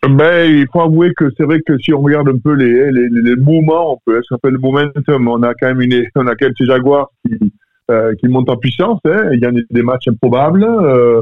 [0.07, 3.35] Ben, il faut avouer que c'est vrai que si on regarde un peu les, les,
[3.35, 6.47] moments, on peut, ça s'appelle le momentum, on a quand même une, on a quand
[6.57, 7.51] ces Jaguars qui,
[7.91, 11.21] euh, qui montent en puissance, hein, il y a des, matchs improbables, euh,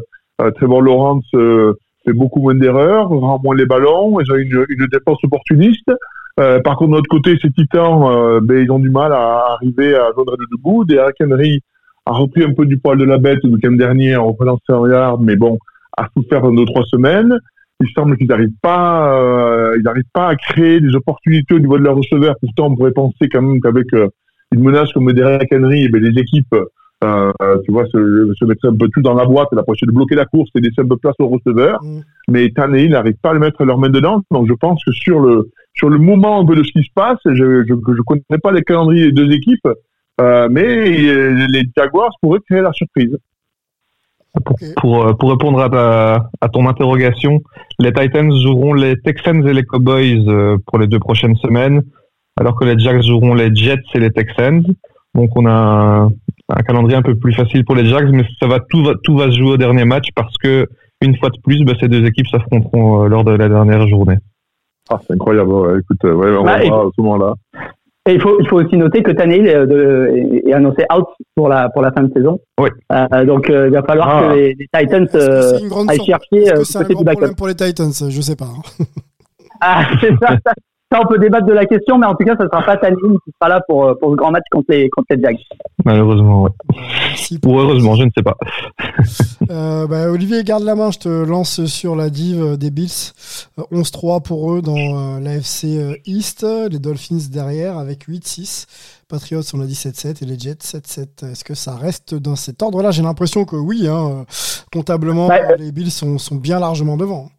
[0.55, 1.25] Trevor Lawrence
[2.05, 5.89] fait beaucoup moins d'erreurs, rend moins les ballons, ils ont une, une défense opportuniste.
[6.39, 9.53] Euh, par contre, de l'autre côté, ces Titans, euh, ben, ils ont du mal à
[9.53, 10.83] arriver à joindre le debout.
[10.83, 11.61] Derrick Henry
[12.05, 14.87] a repris un peu du poil de la bête le week-end dernier en reprenant 100
[14.87, 15.57] yards, mais bon,
[15.97, 17.39] a souffert dans deux trois semaines
[17.81, 21.77] il semble qu'ils n'arrivent pas, euh, ils n'arrivent pas à créer des opportunités au niveau
[21.77, 22.35] de leurs receveurs.
[22.39, 24.07] Pourtant, on pourrait penser quand même qu'avec euh,
[24.51, 26.55] une menace comme Derek Henry, eh ben, les équipes,
[27.03, 27.31] euh,
[27.65, 30.15] tu vois, se, se mettraient un peu tout dans la boîte et la de bloquer
[30.15, 31.83] la course et laisser un peu place aux receveurs.
[31.83, 32.01] Mm.
[32.29, 34.21] Mais Tannehill n'arrive pas à le mettre leurs mains dedans.
[34.31, 36.91] Donc, je pense que sur le sur le moment un peu de ce qui se
[36.93, 39.67] passe, je je connais pas les calendriers des deux équipes,
[40.21, 40.65] euh, mais
[41.47, 43.17] les Jaguars pourraient créer la surprise.
[44.75, 47.41] Pour, euh, pour répondre à, ta- à ton interrogation,
[47.79, 51.83] les Titans joueront les Texans et les Cowboys euh, pour les deux prochaines semaines,
[52.37, 54.61] alors que les Jacks joueront les Jets et les Texans.
[55.13, 56.05] Donc on a un,
[56.49, 59.15] un calendrier un peu plus facile pour les Jacks, mais ça va tout va tout
[59.17, 60.67] va se jouer au dernier match parce que
[61.01, 64.17] une fois de plus, bah, ces deux équipes s'affronteront lors de la dernière journée.
[64.89, 65.51] Ah, c'est incroyable.
[65.51, 65.79] ouais.
[65.79, 67.33] Écoute, euh, ouais, on Bah, va et- à ce moment-là.
[68.07, 71.07] Et il faut, il faut aussi noter que Tannehill est, de- est- est annoncé out
[71.35, 72.39] pour la, pour la fin de saison.
[72.59, 72.69] Oui.
[72.91, 74.29] Euh, donc, euh, il va falloir Ah.
[74.29, 76.63] que les, les Titans Est-ce que euh, c'est une grande aillent chercher est-ce euh, que
[76.65, 77.91] c'est un problème pour les Titans?
[78.09, 78.45] Je sais pas.
[78.45, 78.85] hein.
[79.59, 80.53] Ah, c'est ça, ça,
[80.95, 83.17] ça, on peut débattre de la question, mais en tout cas, ça sera pas Tannehill
[83.25, 85.37] qui sera là pour, euh, pour ce grand match contre les, contre les Jags.
[85.83, 86.49] Malheureusement, ouais.
[87.09, 88.35] Merci pour- Ou heureusement, je ne sais pas.
[89.51, 92.89] Euh, bah, Olivier, garde la main, je te lance sur la div euh, des Bills.
[93.59, 96.43] Euh, 11-3 pour eux dans euh, l'AFC East.
[96.71, 98.65] Les Dolphins derrière avec 8-6.
[99.07, 101.31] Patriots, on a dit 7-7 et les Jets 7-7.
[101.31, 102.89] Est-ce que ça reste dans cet ordre-là?
[102.89, 103.87] J'ai l'impression que oui.
[103.87, 104.25] hein,
[104.73, 105.29] comptablement,
[105.59, 107.29] les Bills sont, sont bien largement devant.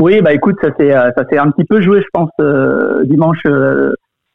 [0.00, 3.04] Oui, bah écoute, ça s'est euh, ça s'est un petit peu joué, je pense, euh,
[3.04, 3.92] dimanche euh,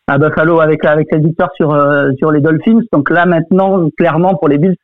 [0.07, 2.81] à Buffalo avec avec cette victoire sur euh, sur les Dolphins.
[2.93, 4.75] Donc là maintenant, clairement pour les Bills,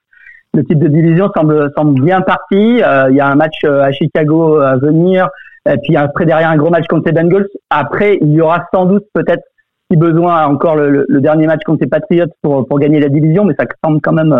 [0.56, 2.82] le type de division semble semble bien parti.
[2.84, 5.30] Euh, Il y a un match euh, à Chicago à venir,
[5.70, 7.48] et puis après derrière un gros match contre les Bengals.
[7.70, 9.44] Après, il y aura sans doute peut-être
[9.92, 13.10] si besoin encore le, le- le dernier match contre les Patriots pour pour gagner la
[13.10, 14.34] division, mais ça semble quand même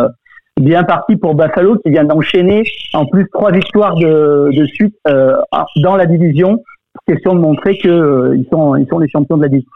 [0.60, 5.38] bien parti pour Buffalo qui vient d'enchaîner en plus trois victoires de, suite euh,
[5.78, 6.64] dans la division.
[7.08, 9.72] Question de montrer que euh, sont ils sont les champions de la division.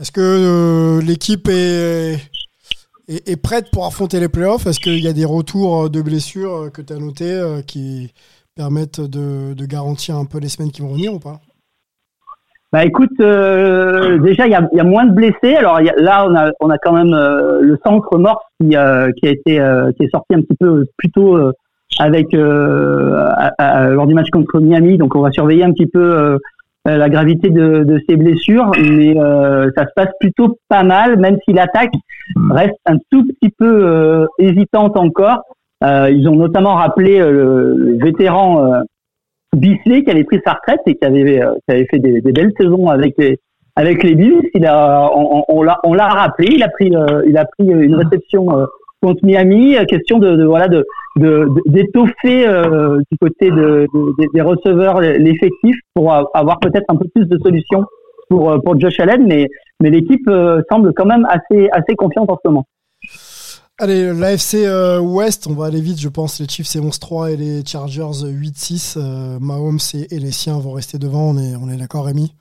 [0.00, 2.18] Est-ce que euh, l'équipe est,
[3.08, 4.66] est, prête pour affronter les playoffs?
[4.66, 8.12] Est-ce qu'il y a des retours de blessures que tu as notés qui
[8.54, 11.40] permettent de, de garantir un peu les semaines qui vont venir ou pas?
[12.72, 15.54] Bah écoute, euh, déjà il y a, y a moins de blessés.
[15.56, 18.76] Alors y a- là on a on a quand même euh, le centre mort qui
[18.76, 21.52] euh, qui a été euh, qui est sorti un petit peu plus tôt euh,
[21.98, 24.98] avec euh, à- à- lors du match contre Miami.
[24.98, 26.38] Donc on va surveiller un petit peu euh,
[26.84, 31.36] la gravité de, de ces blessures, mais euh, ça se passe plutôt pas mal, même
[31.46, 31.92] si l'attaque
[32.50, 35.42] reste un tout petit peu euh, hésitante encore.
[35.84, 38.80] Euh, ils ont notamment rappelé euh, le, le vétéran euh,
[39.56, 42.52] Bisley qui avait pris sa retraite et qui avait, euh, qui avait fait des, belles
[42.58, 43.38] saisons avec les
[43.76, 44.42] avec les Bills.
[44.54, 46.48] Il a, on, on- on l'a on l'a rappelé.
[46.52, 48.66] Il a pris euh, il a pris une réception euh,
[49.02, 49.76] contre Miami.
[49.88, 50.84] Question de, voilà de
[51.66, 52.46] d'étoffer
[53.10, 57.84] du côté de, de- des- receveurs l'effectif pour avoir peut-être un peu plus de solutions
[58.28, 59.24] pour pour Josh Allen.
[59.26, 59.48] Mais
[59.80, 60.28] mais l'équipe
[60.70, 62.64] semble quand même assez assez confiante en ce moment.
[63.80, 66.40] Allez, l'AFC euh, Ouest, on va aller vite, je pense.
[66.40, 68.94] Les Chiefs c'est 11-3 et les Chargers 8-6.
[68.96, 72.34] Euh, Mahomes et, les siens vont rester devant, on est, d'accord, Rémi?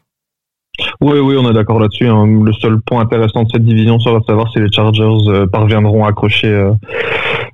[0.99, 2.07] Oui, oui, on est d'accord là-dessus.
[2.07, 2.25] hein.
[2.43, 6.05] Le seul point intéressant de cette division sera de savoir si les Chargers euh, parviendront
[6.05, 6.73] à accrocher, euh,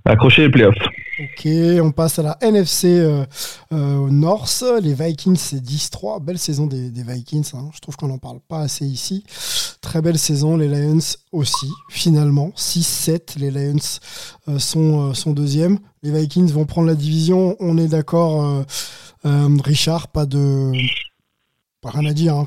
[0.06, 0.76] accrocher les playoffs.
[1.20, 1.48] Ok,
[1.82, 3.24] on passe à la NFC euh,
[3.72, 4.64] euh, North.
[4.82, 6.20] Les Vikings, c'est 10-3.
[6.24, 7.52] Belle saison des, des Vikings.
[7.54, 7.70] hein.
[7.74, 9.24] Je trouve qu'on n'en parle pas assez ici.
[9.80, 10.58] Très belle saison.
[10.58, 10.98] Les Lions
[11.32, 12.52] aussi, finalement.
[12.58, 13.38] 6-7.
[13.38, 14.00] Les Lions
[14.50, 15.78] euh, sont, euh, sont deuxièmes.
[16.02, 17.56] Les Vikings vont prendre la division.
[17.60, 18.64] On est d'accord, euh,
[19.26, 20.08] euh, Richard.
[20.08, 20.72] Pas de.
[21.82, 22.34] Pas rien à dire.
[22.36, 22.46] hein.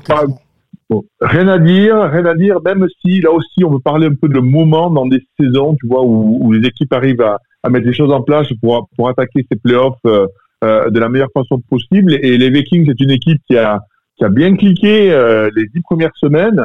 [0.89, 4.15] Bon, rien à dire, rien à dire, même si là aussi on peut parler un
[4.15, 7.69] peu de moment dans des saisons, tu vois, où, où les équipes arrivent à, à
[7.69, 10.27] mettre les choses en place pour, pour attaquer ces playoffs euh,
[10.63, 12.13] euh, de la meilleure façon possible.
[12.13, 13.81] Et les Vikings, c'est une équipe qui a,
[14.15, 16.63] qui a bien cliqué euh, les dix premières semaines.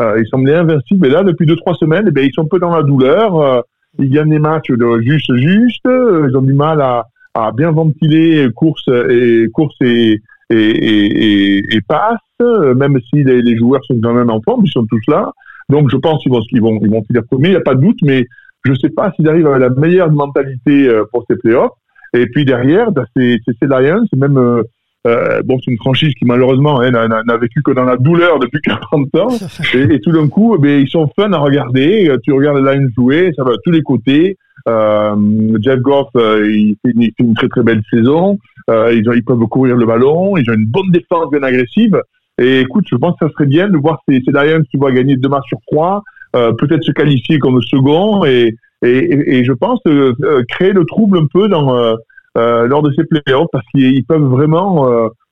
[0.00, 2.48] Euh, ils semblaient invincibles, et là, depuis deux, trois semaines, eh bien, ils sont un
[2.48, 3.40] peu dans la douleur.
[3.40, 3.60] Euh,
[3.98, 5.84] ils gagnent des matchs de juste, juste.
[5.86, 11.80] Ils ont du mal à, à bien ventiler course et course et, et, et, et,
[11.80, 15.02] passe, euh, même si les, les joueurs sont quand même en forme, ils sont tous
[15.08, 15.32] là.
[15.68, 17.74] Donc je pense qu'ils vont, qu'ils vont, ils vont finir premiers, il n'y a pas
[17.74, 18.26] de doute, mais
[18.64, 21.72] je ne sais pas s'ils arrivent avec la meilleure mentalité euh, pour ces playoffs.
[22.14, 24.62] Et puis derrière, bah, c'est c'est ces Lions, même euh,
[25.06, 28.60] euh, bon, c'est une franchise qui malheureusement hein, n'a- vécu que dans la douleur depuis
[28.62, 29.28] 40 ans.
[29.74, 32.10] Et, tout d'un coup, bien, ils sont fun à regarder.
[32.22, 34.38] Tu regardes les Lions jouer, ça va à tous les côtés.
[34.66, 35.14] Euh,
[35.60, 38.38] Jeff Goff, il, fait une, il fait une très très belle saison.
[38.70, 40.36] Euh, ils, ont, ils peuvent courir le ballon.
[40.36, 42.00] Ils ont une bonne défense bien agressive.
[42.38, 44.90] Et écoute, je pense que ça serait bien de voir ces, ces Lions qui vont
[44.90, 46.02] gagner deux matchs sur trois,
[46.34, 50.84] euh, peut-être se qualifier comme second et, et, et, je pense euh, euh, créer le
[50.84, 51.94] trouble un peu dans, euh,
[52.36, 54.88] euh, lors de ces playoffs parce qu'ils peuvent vraiment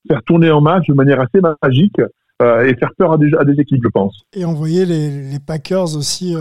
[0.09, 2.01] faire tourner en match de manière assez magique
[2.43, 4.23] euh, et faire peur à des, des équipes, je pense.
[4.33, 6.41] Et envoyer les, Packers aussi euh,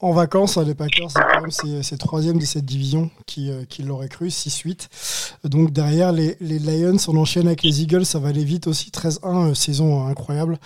[0.00, 0.56] en vacances.
[0.58, 4.08] Les Packers, c'est quand même c'est, c'est troisième de cette division qui, euh, qui l'aurait
[4.08, 5.38] cru, 6-8.
[5.48, 8.90] Donc derrière les, les Lions, on enchaîne avec les Eagles, ça va aller vite aussi,
[8.90, 10.58] 13-1, euh, saison incroyable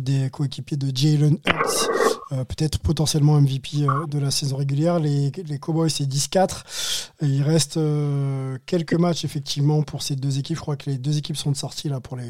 [0.00, 2.17] des coéquipiers de Jalen Hurts.
[2.32, 4.98] Euh, peut-être potentiellement MVP euh, de la saison régulière.
[4.98, 7.12] Les, les Cowboys, c'est 10-4.
[7.22, 10.56] Et il reste euh, quelques matchs, effectivement, pour ces deux équipes.
[10.56, 12.24] Je crois que les deux équipes sont de sortie là, pour les,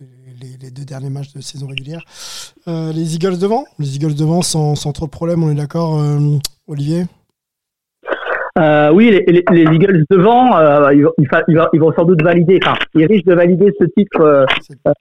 [0.00, 2.02] les, les deux derniers matchs de saison régulière.
[2.66, 3.64] Les Eagles devant?
[3.78, 6.02] Les Eagles devant sans, sans trop de problèmes, on est d'accord,
[6.66, 7.06] Olivier?
[8.58, 11.80] Euh, oui, les, les, les Eagles devant, euh, ils, vont- ils, fa- ils vont- ils
[11.80, 14.46] vont sans doute valider, enfin, ils risquent de valider ce titre euh,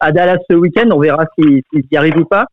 [0.01, 0.89] à Dallas ce week-end.
[0.91, 2.45] On verra s'ils s'ils y arrivent ou pas.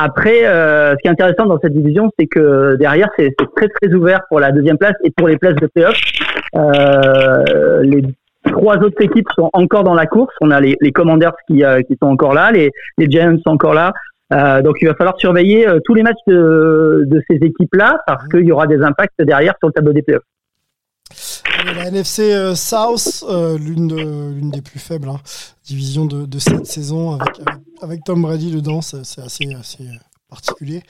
[0.00, 3.92] Après, euh, ce qui est intéressant dans cette division, c'est que derrière, c'est très très
[3.92, 6.00] ouvert pour la deuxième place et pour les places de playoff.
[6.54, 8.02] Euh, les
[8.44, 10.32] trois autres équipes sont encore dans la course.
[10.40, 13.50] On a les, les Commanders qui, euh, qui sont encore là, les, les Giants sont
[13.50, 13.92] encore là.
[14.32, 18.28] Euh, donc il va falloir surveiller euh, tous les matchs de, de ces équipes-là parce
[18.28, 20.22] qu'il y aura des impacts derrière sur le tableau des playoffs.
[21.64, 25.20] La NFC euh, South, euh, l'une de- l'une des plus faibles hein,
[25.64, 27.40] divisions de, cette saison, avec,
[27.82, 29.84] avec, Tom Brady dedans, c'est assez, euh,
[30.28, 30.82] particulier.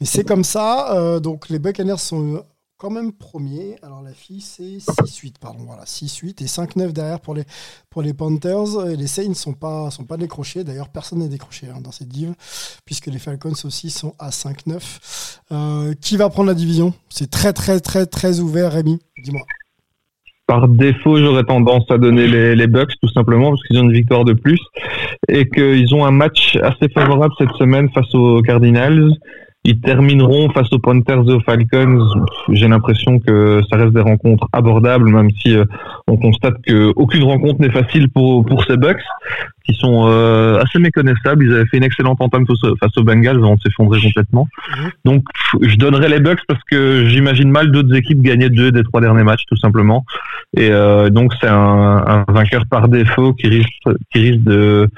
[0.00, 1.20] Mais c'est comme ça.
[1.20, 2.42] donc les Buccaneers sont
[2.76, 3.76] quand même premiers.
[3.82, 5.64] Alors la fille, c'est 6-8, pardon.
[5.64, 8.88] Voilà, 6-8 et 5-9 derrière pour les, Panthers.
[8.88, 10.64] Et les Saints ne sont pas, décrochés.
[10.64, 12.34] D'ailleurs, personne n'est décroché hein, dans cette div,
[12.84, 14.80] puisque les Falcons aussi sont à 5-9.
[15.52, 16.92] Euh, qui va prendre la division?
[17.08, 18.98] C'est très, très, très, très ouvert, Rémi.
[19.22, 19.42] Dis-moi.
[20.46, 23.92] Par défaut, j'aurais tendance à donner les, les Bucks tout simplement parce qu'ils ont une
[23.92, 24.60] victoire de plus
[25.28, 29.10] et qu'ils ont un match assez favorable cette semaine face aux Cardinals.
[29.66, 31.98] Ils termineront face aux Panthers et aux Falcons.
[32.52, 35.64] J'ai l'impression que ça reste des rencontres abordables, même si euh,
[36.06, 39.00] on constate que aucune rencontre n'est facile pour pour ces Bucks,
[39.64, 41.44] qui sont euh, assez méconnaissables.
[41.46, 44.48] Ils avaient fait une excellente entame face, aux- Bengals avant de s'effondrer complètement.
[44.76, 44.90] Mhm.
[45.06, 45.24] Donc,
[45.62, 49.24] je donnerai les Bucks parce que j'imagine mal d'autres équipes gagner deux des trois derniers
[49.24, 50.04] matchs, tout simplement.
[50.58, 53.70] Et euh, donc, c'est un, un vainqueur par défaut qui risque,
[54.12, 54.88] qui risque de,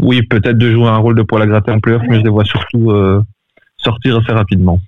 [0.00, 2.30] oui, peut-être de jouer un rôle de poil à gratter en playoff, mais je les
[2.30, 3.20] vois surtout euh,
[3.84, 4.80] sortir assez rapidement.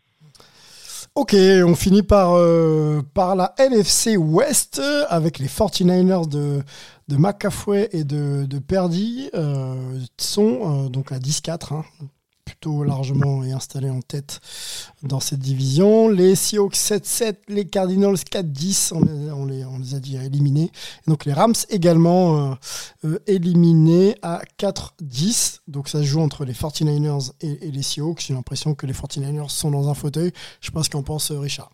[1.16, 6.62] Ok, on finit par, euh, par la NFC West euh, avec les 49ers de,
[7.08, 9.30] de McCaffrey et de, de Purdy.
[9.32, 11.84] Euh, sont euh, donc à 10-4, hein,
[12.46, 14.40] plutôt largement et installés en tête
[15.02, 16.08] dans cette division.
[16.08, 19.02] Les Seahawks 7-7, les Cardinals 4-10, on,
[19.34, 20.70] on on les a déjà éliminés.
[21.06, 22.54] Et donc les Rams également euh,
[23.04, 25.60] euh, éliminés à 4-10.
[25.68, 28.24] Donc ça se joue entre les 49ers et, les Seahawks.
[28.26, 30.32] J'ai l'impression que les 49ers sont dans un fauteuil.
[30.60, 31.70] Je ce qu'en pense euh, Richard.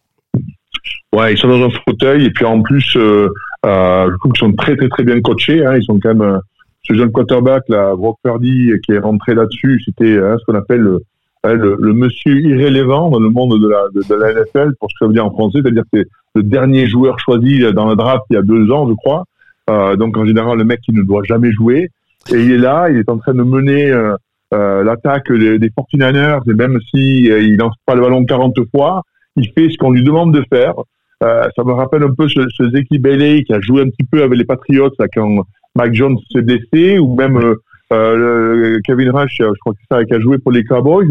[1.14, 3.28] Ouais, ils sont dans un fauteuil et puis en plus, euh,
[3.64, 5.64] je trouve qu'ils sont très très très bien coachés.
[5.64, 5.76] Hein.
[5.76, 6.40] Ils sont quand même
[6.84, 9.80] ce jeune quarterback là, Brock Purdy, qui est rentré là-dessus.
[9.84, 11.00] C'était hein, ce qu'on appelle le,
[11.44, 15.06] hein, le, monsieur irrélevant dans le monde de la, la NFL, pour ce que ça
[15.06, 18.34] veut dire en français, c'est-à-dire que c'est le dernier joueur choisi dans le draft il
[18.34, 19.24] y a deux ans, je crois.
[19.70, 21.90] Euh, donc en général, le mec qui ne doit jamais jouer.
[22.32, 24.14] Et il est là, il est en train de mener euh,
[24.52, 28.54] euh, l'attaque des, des 49ers, et même si euh, il lance pas le ballon 40
[28.70, 29.02] fois,
[29.36, 30.74] il fait ce qu'on lui demande de faire.
[31.22, 33.00] Euh, ça me rappelle un peu ce, ce Zeki
[33.46, 35.44] qui a joué un petit peu avec les Patriots là, quand
[35.76, 37.54] Mike Jones s'est blessé, ou même euh,
[37.92, 41.06] euh, Kevin Rush, euh, je crois que c'est ça, qui a joué pour les Cowboys,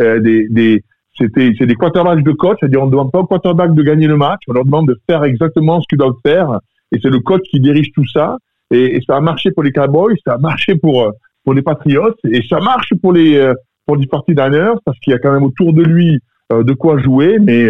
[0.00, 0.82] euh, des, des,
[1.16, 4.06] c'était, c'est des quarterbacks de coach, c'est-à-dire on ne demande pas au quarterback de gagner
[4.06, 6.58] le match, on leur demande de faire exactement ce qu'ils doivent faire,
[6.92, 8.36] et c'est le coach qui dirige tout ça,
[8.70, 11.12] et, ça a marché pour les Cowboys, ça a marché pour,
[11.44, 13.52] pour les Patriots, et ça marche pour les,
[13.86, 16.18] pour les 49ers, parce qu'il y a quand même autour de lui
[16.50, 17.68] de quoi jouer, mais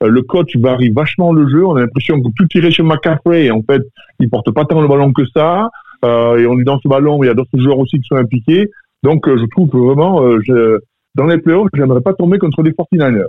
[0.00, 1.64] le coach varie vachement le jeu.
[1.64, 3.82] On a l'impression que tout tirer chez McCaffrey, en fait,
[4.20, 5.70] il porte pas tant le ballon que ça.
[6.04, 8.16] Euh, et on lui donne ce ballon, il y a d'autres joueurs aussi qui sont
[8.16, 8.68] impliqués.
[9.02, 10.78] Donc, euh, je trouve vraiment, euh, je,
[11.14, 13.26] dans les playoffs, j'aimerais pas tomber contre les 49ers.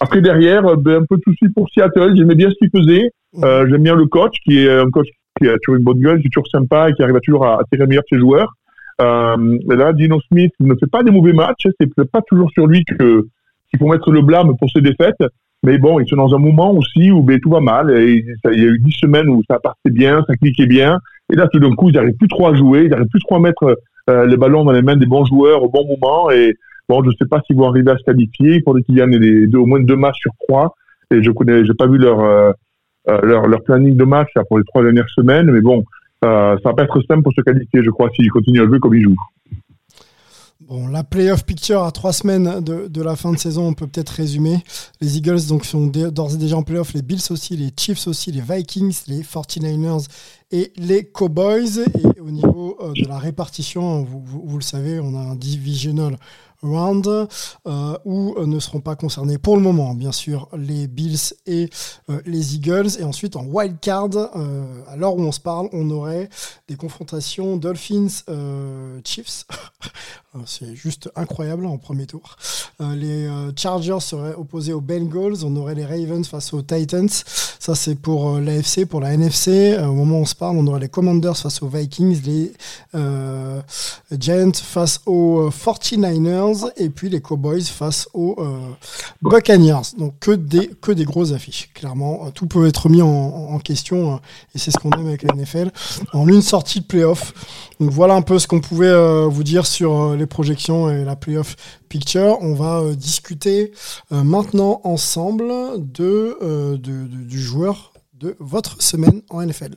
[0.00, 2.14] Après, derrière, ben, un peu de souci pour Seattle.
[2.16, 3.10] J'aimais bien ce qu'il faisait.
[3.42, 5.08] Euh, J'aime bien le coach, qui est un coach
[5.40, 7.44] qui a toujours une bonne gueule, qui est toujours sympa et qui arrive à toujours
[7.44, 8.52] à attirer le meilleur de ses joueurs.
[9.00, 11.66] Euh, là, Dino Smith ne fait pas des mauvais matchs.
[11.80, 13.26] C'est pas toujours sur lui que
[13.70, 15.22] qu'il faut mettre le blâme pour ses défaites.
[15.64, 17.90] Mais bon, ils sont dans un moment aussi où ben, tout va mal.
[17.98, 20.98] Et ça- il y a eu dix semaines où ça partait bien, ça cliquait bien.
[21.34, 23.34] Et là, tout d'un coup, ils n'arrivent plus trop à jouer, ils n'arrivent plus trop
[23.34, 23.76] à mettre
[24.08, 26.30] euh, les ballons dans les mains des bons joueurs au bon moment.
[26.30, 26.54] Et
[26.88, 28.54] bon, je ne sais pas s'ils vont arriver à se qualifier.
[28.54, 30.76] Il faudrait qu'ils gagnent les au moins deux matchs sur trois.
[31.10, 32.52] Et je connais, j'ai pas vu leur, euh,
[33.08, 35.50] euh, leur leur planning de match pour les trois dernières semaines.
[35.50, 35.82] Mais bon,
[36.24, 38.78] euh, ça va pas être simple pour se qualifier, je crois, s'ils continuent à jouer
[38.78, 39.16] comme ils jouent.
[40.66, 44.08] Bon, la playoff picture à trois semaines de, la fin de saison, on peut peut-être
[44.08, 44.64] résumer.
[45.02, 48.32] Les Eagles donc sont d'ores et déjà en playoff, les Bills aussi, les Chiefs aussi,
[48.32, 50.06] les Vikings, les 49ers
[50.52, 51.84] et les Cowboys.
[52.16, 56.16] Et au niveau euh, de la répartition, vous, le savez, on a un divisional
[56.62, 61.34] round euh, où euh, ne seront pas concernés pour le moment, bien sûr, les Bills
[61.44, 61.68] et
[62.24, 62.98] les Eagles.
[62.98, 64.08] Et ensuite, en wild card,
[64.88, 66.30] à l'heure où on se parle, on aurait
[66.68, 69.44] des confrontations Dolphins-Chiefs.
[70.34, 72.36] Euh, C'est juste incroyable en premier tour.
[72.80, 75.44] Euh, les euh, Chargers seraient opposés aux Bengals.
[75.44, 77.08] On aurait les Ravens face aux Titans.
[77.64, 78.84] Ça, c'est pour euh, l'AFC.
[78.84, 81.62] Pour la NFC, euh, au moment où on se parle, on aurait les Commanders face
[81.62, 82.52] aux Vikings, les
[84.20, 88.36] Giants face aux euh, 49ers et puis les Cowboys face aux
[89.22, 89.96] Buccaneers.
[89.96, 91.70] Donc que des, que des grosses affiches.
[91.72, 94.20] Clairement, tout peut être mis en, question
[94.54, 95.70] et c'est ce qu'on aime avec la NFL.
[96.12, 97.32] En une sortie de playoff.
[97.80, 98.92] Donc voilà un peu ce qu'on pouvait
[99.26, 101.56] vous dire sur les projections et la playoff
[101.88, 102.38] picture.
[102.40, 103.72] On va euh, discuter
[104.12, 105.50] euh, maintenant ensemble
[106.42, 109.74] euh, de- du joueur de votre semaine en NFL.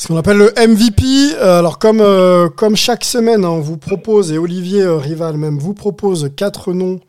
[0.00, 1.02] Ce qu'on appelle le MVP.
[1.34, 5.36] Euh, alors comme euh, comme chaque semaine, hein, on vous propose et Olivier euh, Rival
[5.36, 7.00] même vous propose quatre noms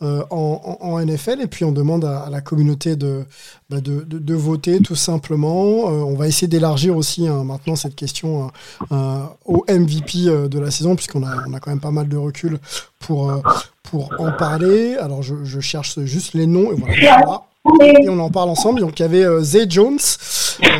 [0.00, 3.26] en, NFL et puis on demande à la communauté de,
[3.70, 5.90] bah, de, de- de voter tout simplement.
[5.90, 8.50] Euh, on va essayer d'élargir aussi hein, maintenant cette question
[8.90, 12.16] au MVP euh, de la saison puisqu'on a, on a quand même pas mal de
[12.16, 12.58] recul
[12.98, 13.40] pour, euh,
[13.82, 14.96] pour en parler.
[14.96, 17.42] Alors je, je cherche juste les noms et voilà.
[17.82, 18.80] Et on en parle ensemble.
[18.80, 19.98] Donc il y avait Zay Jones,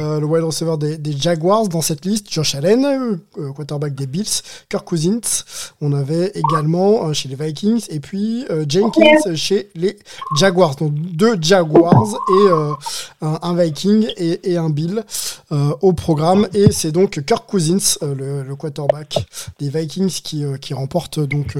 [0.01, 4.07] euh, le wide receiver des, des Jaguars dans cette liste, Josh Allen, euh, quarterback des
[4.07, 4.25] Bills,
[4.71, 5.21] Kirk Cousins.
[5.83, 9.99] On avait également euh, chez les Vikings et puis Jenkins chez les
[10.39, 10.77] Jaguars.
[10.77, 12.53] Donc deux Jaguars et
[13.21, 15.05] un, Viking et, un Bill
[15.53, 16.47] euh, au programme.
[16.55, 19.27] Et c'est donc Kirk Cousins, euh, le, quarterback
[19.59, 21.57] des Vikings, qui, euh, remporte donc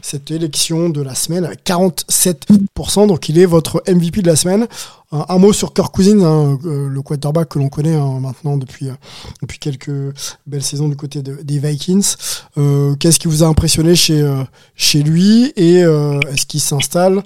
[0.00, 3.06] cette élection de la semaine avec 47%.
[3.06, 4.66] Donc il est votre MVP de la semaine.
[5.10, 8.86] Un, mot sur Kirk Cousins, hein, le quarterback que l'on connaît hein, maintenant depuis,
[9.42, 9.90] depuis quelques
[10.46, 12.14] belles saisons du côté de- des Vikings.
[12.98, 14.24] Qu'est-ce qui vous a impressionné chez,
[14.74, 15.52] chez lui?
[15.56, 17.22] Et est-ce qu'il s'installe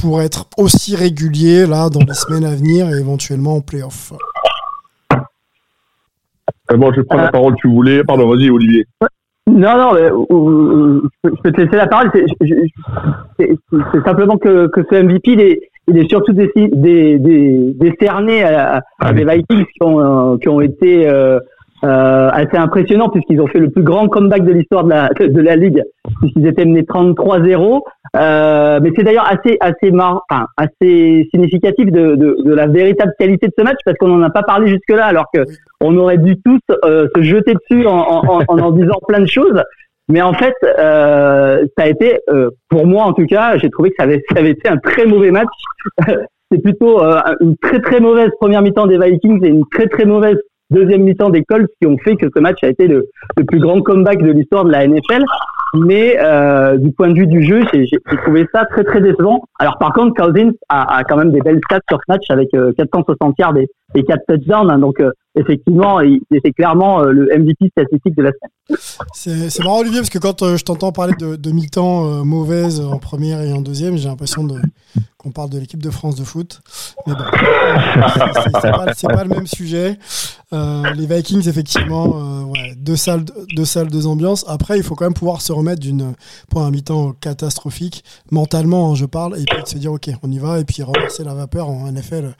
[0.00, 4.12] pour être aussi régulier là dans les semaines à venir et éventuellement en playoff
[6.70, 8.04] Euh, bon, je vais prendre la parole si vous voulez.
[8.04, 8.84] Pardon, vas-y, Olivier.
[9.46, 12.10] Non, non, mais, euh, euh, je peux- te laisser la parole.
[13.38, 18.42] C'est simplement que, que ce MVP, il est, il est surtout déci- des, des, décerné
[18.44, 20.00] à, à des Vikings qui ont,
[20.34, 21.08] euh, qui ont été
[21.84, 25.40] euh, assez impressionnants puisqu'ils ont fait le plus grand comeback de l'histoire de la, de
[25.40, 25.82] la ligue
[26.20, 27.80] puisqu'ils étaient menés 33-0.
[28.16, 33.12] Euh, mais c'est d'ailleurs assez assez mar enfin, assez significatif de, de, de la véritable
[33.18, 35.44] qualité de ce match parce qu'on n'en a pas parlé jusque là alors que
[35.80, 39.20] on aurait dû tous euh, se jeter dessus en en, en, en en disant plein
[39.20, 39.62] de choses.
[40.08, 43.90] Mais en fait, euh, ça a été, euh, pour moi en tout cas, j'ai trouvé
[43.90, 45.48] que ça avait, ça avait été un très mauvais match.
[46.50, 50.06] c'est plutôt euh, une très très mauvaise première mi-temps des Vikings et une très très
[50.06, 50.38] mauvaise
[50.70, 53.08] deuxième mi-temps des Colts qui ont fait que ce match a été le,
[53.46, 55.24] plus grand comeback de l'histoire de la NFL.
[55.74, 59.42] Mais euh, du point de vue du jeu, j'ai trouvé ça très très décevant.
[59.58, 62.48] Alors par contre, Cousins a, a quand même des belles stats sur ce match avec
[62.54, 64.70] euh, 460 yards et, et 4 touchdowns.
[64.70, 64.78] hein.
[64.78, 66.00] donc euh, effectivement,
[66.44, 68.78] c'est clairement euh, le MVP statistique de la semaine.
[69.14, 72.98] C'est marrant Olivier parce que quand euh, je t'entends parler de, mi-temps euh, mauvaise en
[72.98, 74.46] première et en deuxième, j'ai l'impression
[75.16, 76.60] qu'on parle de l'équipe de France de foot.
[77.06, 77.20] Mais bon,
[78.94, 79.98] c'est- pas, le même sujet.
[80.52, 83.24] Les Vikings effectivement, deux salles,
[83.54, 84.44] deux salles, deux ambiances.
[84.48, 86.12] Après, il faut quand même pouvoir se remettre d'une
[86.50, 90.30] pour un mi-temps catastrophique mentalement, hein, je parle, et puis de se dire ok, on
[90.30, 92.34] y va et puis renverser la vapeur en NFL.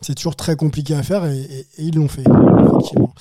[0.00, 3.12] C'est toujours très compliqué à faire et, ils l'ont fait effectivement.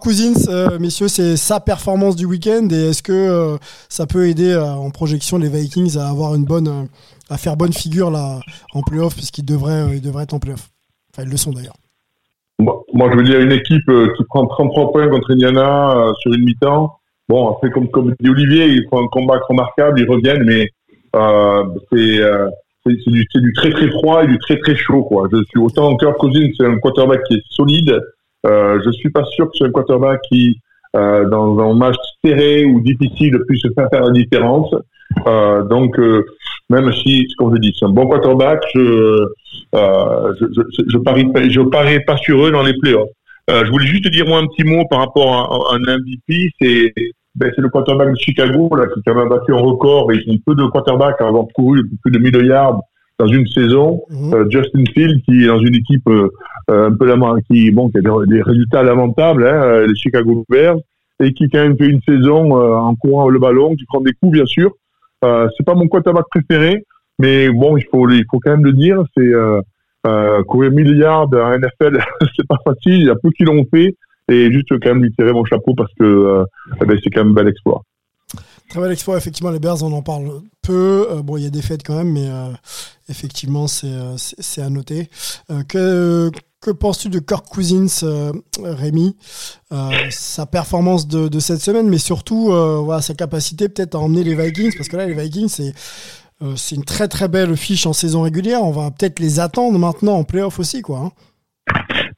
[0.00, 3.56] Cousins, euh, messieurs, c'est sa performance du week-end et est-ce que euh,
[3.88, 6.88] ça peut aider euh, en projection les Vikings à avoir une bonne,
[7.30, 8.40] à faire bonne figure là
[8.74, 10.70] en playoff puisqu'ils devraient, ils devraient être en playoff?
[11.12, 11.76] Enfin, ils le sont d'ailleurs.
[12.60, 16.92] Moi, je veux dire, une équipe qui prend 33 points contre Indiana sur une mi-temps.
[17.28, 20.68] Bon, après, comme, dit Olivier, ils font un combat remarquable, ils reviennent, mais
[21.92, 22.20] c'est
[23.04, 25.02] c'est du, très très froid et du très très chaud.
[25.04, 25.28] Quoi.
[25.32, 28.00] Je suis autant Kirk Cousins, c'est un quarterback qui est solide.
[28.46, 30.60] Euh, je suis pas sûr que c'est un quarterback qui,
[30.96, 34.74] euh, dans un match serré ou difficile, puisse faire faire la différence.
[35.26, 36.24] Euh, donc, euh,
[36.70, 39.26] même si, comme je dis, c'est un bon quarterback, je,
[39.72, 41.60] je, je, parie, je
[42.04, 43.10] pas sur eux dans les playoffs.
[43.48, 46.50] Je voulais juste dire moi un petit mot par rapport à, à un MVP.
[46.60, 46.92] C'est
[47.38, 50.12] ben, c'est le quarterback de Chicago là, qui a quand même battu un record.
[50.12, 52.80] Ils ont peu de quarterbacks à avoir couru plus de 1000 yards
[53.18, 54.02] dans une saison.
[54.10, 54.34] Mhm.
[54.34, 56.28] Euh, Justin Field qui est dans une équipe euh,
[56.68, 57.12] un peu
[57.50, 60.78] qui bon qui a des, des résultats lamentables, hein, euh, les Chicago Bears,
[61.20, 64.12] et qui quand même fait une saison euh, en courant le ballon, qui prend des
[64.12, 64.72] coups bien sûr.
[65.22, 66.84] C'est pas mon quarterback préféré,
[67.18, 69.32] mais bon il faut il faut quand même le dire, c'est
[70.46, 71.98] courir milliards en NFL,
[72.36, 73.00] c'est pas facile.
[73.00, 73.96] Il y a peu qui l'ont fait.
[74.30, 76.44] Et juste quand même lui tirer mon chapeau parce que euh,
[76.80, 77.82] ben, c'est quand même un bel exploit.
[78.68, 81.06] Très bel exploit, effectivement, les Bears, on en parle peu.
[81.10, 82.52] Euh, bon, il y a des fêtes quand même, mais euh,
[83.08, 85.08] effectivement, c'est à noter.
[85.68, 89.16] Que que penses-tu de Kirk Cousins, Rémi?
[90.10, 92.52] Sa performance de, de cette semaine, mais surtout
[92.84, 95.72] voilà, sa capacité peut-être à emmener les Vikings, parce que là, les Vikings, c'est
[96.56, 98.62] c'est une très très belle fiche en saison régulière.
[98.62, 100.98] On va peut-être les attendre maintenant en playoff aussi, quoi.
[100.98, 101.12] hein.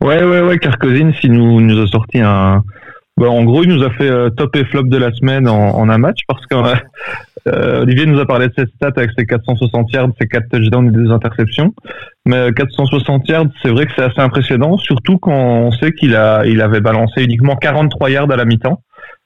[0.02, 2.62] Ouais, ouais, ouais, Kirk Cousins, il nous, nous a sorti un,
[3.18, 5.76] Bah, en gros, il nous a fait euh, top et flop de la semaine en,
[5.76, 6.56] en un match parce que
[7.48, 10.88] euh, Olivier nous a parlé de ses stats avec ses 460 yards, ses 4 touchdowns
[10.88, 11.74] et des interceptions.
[12.24, 16.16] Mais euh, 460 yards, c'est vrai que c'est assez impressionnant, surtout quand on sait qu'il
[16.16, 18.82] a, il avait balancé uniquement 43 yards à la mi-temps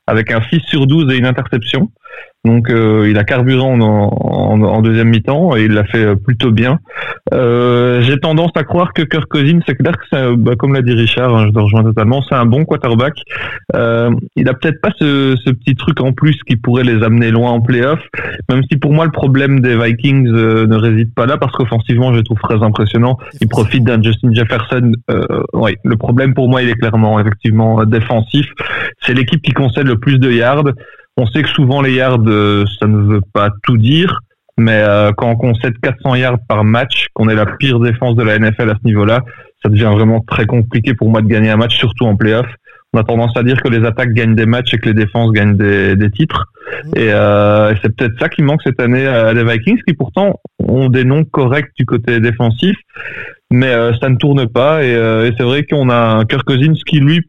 [0.08, 1.90] avec un 6 sur 12 et une interception.
[2.44, 6.14] Donc euh, il a carburant en, en, en deuxième mi-temps et il l'a fait euh,
[6.14, 6.78] plutôt bien.
[7.32, 10.82] Euh, J'ai tendance à croire que Kirk Cousins, c'est clair que c'est, bah, comme l'a
[10.82, 13.14] dit Richard, hein, je le rejoins totalement, c'est un bon quarterback.
[13.74, 17.30] Euh, il a peut-être pas ce, ce, petit truc en plus qui pourrait les amener
[17.30, 18.00] loin en playoff,
[18.50, 22.12] même si pour moi le problème des Vikings euh, ne réside pas là parce qu'offensivement
[22.12, 23.16] je le trouve très impressionnant.
[23.40, 24.92] Il profite d'un Justin Jefferson.
[25.10, 28.46] Euh, ouais, le problème pour moi il est clairement effectivement défensif.
[29.00, 30.64] C'est l'équipe qui concède le plus de yards.
[31.16, 34.20] On sait que souvent les yards, euh, ça ne veut pas tout dire,
[34.58, 38.22] mais euh, quand on concède 400 yards par match, qu'on est la pire défense de
[38.22, 39.20] la NFL à ce niveau-là,
[39.62, 42.46] ça devient vraiment très compliqué pour moi de gagner un match, surtout en playoff.
[42.92, 45.32] On a tendance à dire que les attaques gagnent des matchs et que les défenses
[45.32, 46.46] gagnent des, des titres.
[46.94, 50.88] Et, euh, c'est peut-être ça qui manque cette année à les Vikings, qui pourtant ont
[50.88, 52.76] des noms corrects du côté défensif,
[53.50, 54.84] mais euh, ça ne tourne pas.
[54.84, 57.22] Et, euh, et c'est vrai qu'on a un Kirk Cousins qui lui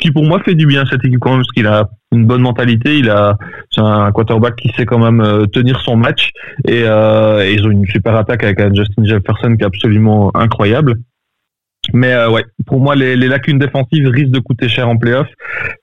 [0.00, 2.26] qui pour moi fait du bien à cette équipe quand même parce qu'il a une
[2.26, 3.36] bonne mentalité, il a
[3.70, 6.30] c'est un quarterback qui sait quand même euh, tenir son match
[6.66, 10.30] et, euh, et, ils ont une super attaque avec un Justin Jefferson qui est absolument
[10.34, 10.94] incroyable.
[11.92, 15.28] Mais euh, ouais, pour moi les, les, lacunes défensives risquent de coûter cher en playoff.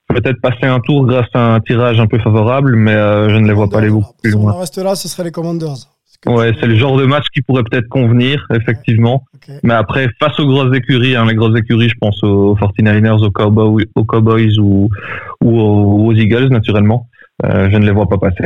[0.08, 3.48] Peut-être passer un tour grâce à un tirage un peu favorable, mais euh, je ne
[3.48, 4.52] les vois pas aller beaucoup plus loin.
[4.52, 5.95] Si on reste là, ce serait les Commanders.
[6.26, 9.26] Ouais, c'est le genre de match qui pourrait peut-être convenir, effectivement.
[9.36, 9.60] Okay.
[9.64, 13.32] Mais après, face aux grosses écuries, hein, les grosses écuries, je pense aux 49ers, aux
[13.32, 14.90] Cowboys, aux Cowboys ou,
[15.42, 17.08] ou aux, Eagles, naturellement,
[17.44, 18.46] euh, je ne les vois pas passer.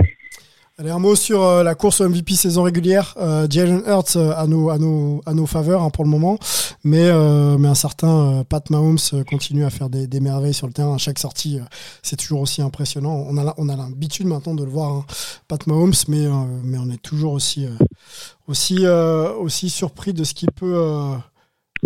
[0.80, 3.14] Allez, un mot sur euh, la course MVP saison régulière.
[3.18, 6.38] Euh, Jalen Hurts euh, à nos, à nos, à nos faveurs hein, pour le moment,
[6.86, 8.98] mais, euh, mais un certain Pat Mahomes
[9.30, 10.96] continue à faire des, des, merveilles sur le terrain.
[10.96, 11.60] À chaque sortie,
[12.02, 13.26] c'est toujours aussi impressionnant.
[13.28, 15.06] On a, on a l'habitude maintenant de le voir, hein,
[15.50, 16.28] Pat Mahomes, mais,
[16.64, 17.68] mais on est toujours aussi,
[18.48, 20.82] aussi, aussi surpris de ce qu'il peut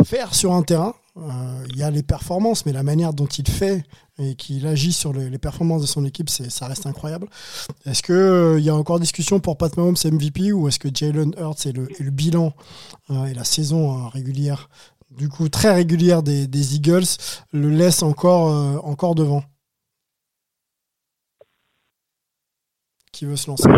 [0.05, 0.93] faire sur un terrain.
[1.15, 3.83] Il y a les performances, mais la manière dont il fait
[4.19, 7.27] et qu'il agit sur les, les, performances de son équipe, c'est, ça reste incroyable.
[7.85, 11.33] Est-ce qu'il euh, y a encore discussion pour Pat Mahomes MVP ou est-ce que Jalen
[11.37, 12.53] Hurts et le, et le bilan
[13.09, 14.69] euh, et la saison euh, régulière,
[15.09, 17.05] du coup très régulière des, des Eagles,
[17.51, 19.43] le laisse encore, euh, encore devant?
[23.11, 23.69] Qui veut se lancer?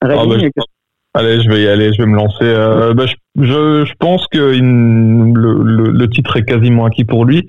[0.00, 0.77] Ah bah, je...
[1.18, 2.44] Allez, je vais y aller, je vais me lancer.
[2.44, 7.24] Euh, bah, je, je, je, pense que le, le, le, titre est quasiment acquis pour
[7.24, 7.48] lui.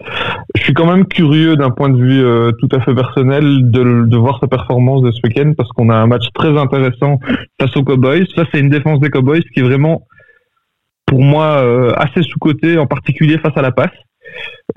[0.56, 4.08] Je suis quand même curieux d'un point de vue euh, tout à fait personnel de,
[4.08, 7.20] de voir sa performance de ce week-end parce qu'on a un match très intéressant
[7.62, 8.26] face aux Cowboys.
[8.36, 10.02] Ça, c'est une défense des Cowboys qui est vraiment,
[11.06, 13.94] pour moi, euh, assez sous-cotée, en particulier face à la passe.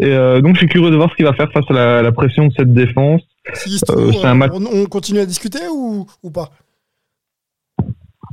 [0.03, 2.13] Et donc, je suis curieux de voir ce qu'il va faire face à la, la
[2.13, 3.23] pression de cette défense.
[3.55, 4.53] Si trouve, un match...
[4.55, 6.51] on, on continue à discuter ou, ou pas?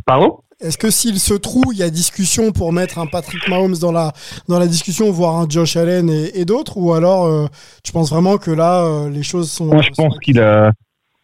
[0.05, 0.39] Pardon?
[0.61, 3.93] Est-ce que s'il se trouve, il y a discussion pour mettre un Patrick Mahomes dans
[3.93, 4.11] la,
[4.49, 7.45] dans la discussion, voire un Josh Allen et, et d'autres Ou alors, euh,
[7.83, 9.67] tu penses vraiment que là, euh, les choses sont.
[9.67, 10.73] Moi, je pense qu'il a.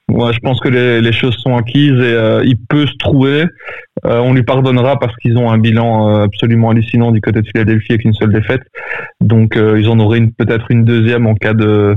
[0.08, 3.46] Moi, je pense que les, les choses sont acquises et euh, il peut se trouver.
[4.04, 8.06] on lui pardonnera parce qu'ils ont un bilan absolument hallucinant du côté de Philadelphie avec
[8.06, 8.62] une seule défaite.
[9.20, 11.96] Donc, ils en auraient peut-être une deuxième en cas de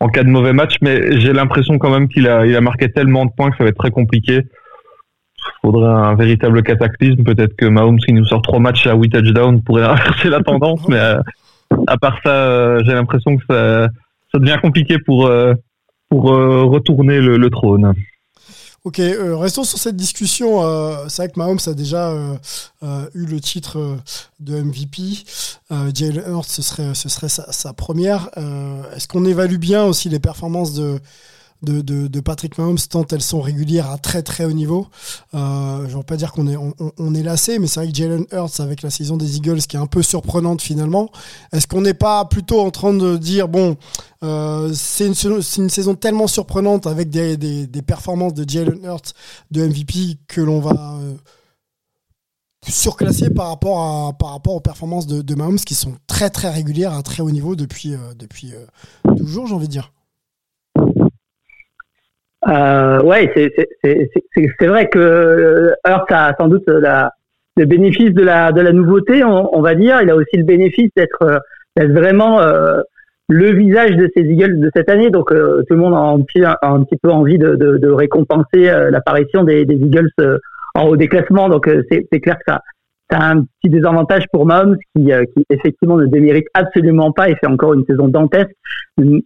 [0.00, 0.76] en cas de mauvais match.
[0.82, 3.64] Mais j'ai l'impression quand même qu'il a il a marqué tellement de points que ça
[3.64, 4.42] va être très compliqué
[5.62, 7.22] faudrait un véritable cataclysme.
[7.22, 10.86] Peut-être que Mahomes, qui nous sort trois matchs à 8 touchdowns, pourrait inverser la tendance.
[10.88, 11.20] mais euh,
[11.86, 13.88] à part ça, euh, j'ai l'impression que ça,
[14.38, 15.54] devient compliqué pour, euh,
[16.08, 17.92] pour retourner le, trône.
[18.84, 20.64] Ok, restons sur cette discussion.
[20.64, 22.12] Euh, c'est vrai que Mahomes a déjà
[23.14, 23.98] eu le titre
[24.38, 25.24] de MVP.
[25.70, 28.30] Jalen Hurts, ce serait, ce serait sa première.
[28.94, 31.00] Est-ce qu'on évalue bien aussi les performances de
[31.62, 34.86] de, de, Patrick Mahomes tant elles sont régulières à très très haut niveau.
[35.34, 37.96] Euh, je ne veux pas dire qu'on est, on, est lassé, mais c'est vrai que
[37.96, 41.10] Jalen Hurts avec la saison des Eagles qui est un peu surprenante finalement.
[41.52, 43.76] Est-ce qu'on n'est pas plutôt en train de dire bon,
[44.22, 49.14] euh, c'est une, une, saison tellement surprenante avec des, des, performances de Jalen Hurts
[49.50, 51.14] de MVP que l'on va euh,
[52.68, 56.94] surclasser par rapport à par rapport aux performances de, Mahomes qui sont très très régulières
[56.94, 58.52] à très haut niveau depuis euh, depuis
[59.16, 59.92] toujours j'ai envie de dire.
[62.48, 63.32] Euh, ouais,
[63.84, 67.12] c'est vrai que Hurt a sans doute la,
[67.56, 70.00] le bénéfice de la, de la nouveauté, on, on va dire.
[70.02, 71.42] Il a aussi le bénéfice d'être
[71.76, 72.80] vraiment euh,
[73.30, 75.10] le visage de ces Eagles de cette année.
[75.10, 77.88] Donc euh, tout le monde a un petit, un petit peu envie de, de, de
[77.88, 80.38] récompenser euh, l'apparition des, des, Eagles euh,
[80.74, 81.48] en haut des classements.
[81.48, 82.60] Donc c'est clair que ça,
[83.10, 87.34] t'as un petit désavantage pour Mahomes qui, euh, qui effectivement ne démérite absolument pas et
[87.36, 88.50] fait encore une saison dantesque,
[89.00, 89.20] euh,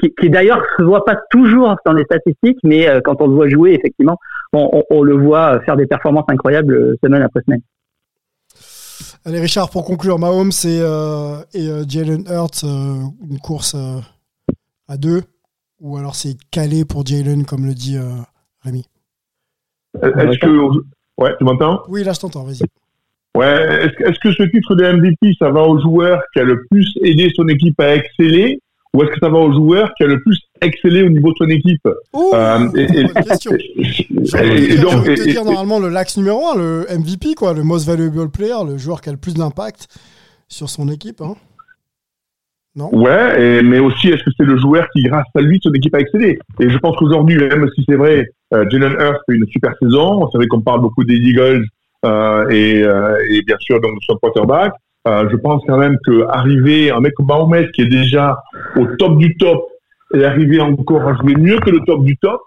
[0.00, 3.34] qui, qui d'ailleurs se voit pas toujours dans les statistiques, mais euh, quand on le
[3.34, 4.18] voit jouer, effectivement,
[4.52, 7.62] on, on- on le voit faire des performances incroyables semaine après semaine.
[9.24, 14.00] Allez, Richard, pour conclure, Mahomes et, euh, et euh, Jalen Hurts, euh, une course euh,
[14.88, 15.22] à deux,
[15.80, 18.16] ou alors c'est calé pour Jalen, comme le dit euh,
[18.62, 18.84] Rémi?
[20.02, 20.78] Est-ce que.
[21.18, 21.82] Ouais, tu m'entends?
[21.88, 22.62] Oui, là, je t'entends, vas-y.
[23.36, 26.92] Ouais, est-ce que- ce titre de MVP, ça va au joueur qui a le plus
[27.02, 28.58] aidé son équipe à exceller
[28.92, 31.36] ou est-ce que ça va au joueur qui a le plus excellé au niveau de
[31.38, 31.88] son équipe?
[32.12, 33.52] Oh, Euh, et- et- bonne question.
[33.52, 38.30] et, dire- donc, te normalement le lax numéro 1, le MVP, quoi, le most valuable
[38.30, 39.86] player, le joueur qui a le plus d'impact
[40.48, 41.20] sur son équipe.
[41.20, 41.36] Hein.
[42.74, 42.88] Non?
[42.92, 45.94] Ouais, et- mais aussi est-ce que c'est le joueur qui, grâce à lui, son équipe
[45.94, 46.38] a excellé?
[46.60, 50.28] Et je pense qu'aujourd'hui, même si c'est vrai, euh, Jalen Hurts fait une super saison.
[50.32, 51.64] C'est vrai qu'on parle beaucoup des Eagles
[52.04, 54.72] et, euh, et bien sûr donc son quarterback.
[55.08, 58.38] Euh, je pense quand même que arriver un mec comme Mahomet qui est déjà
[58.76, 59.66] au top du top
[60.14, 62.40] et arriver encore à jouer mieux que le top du top,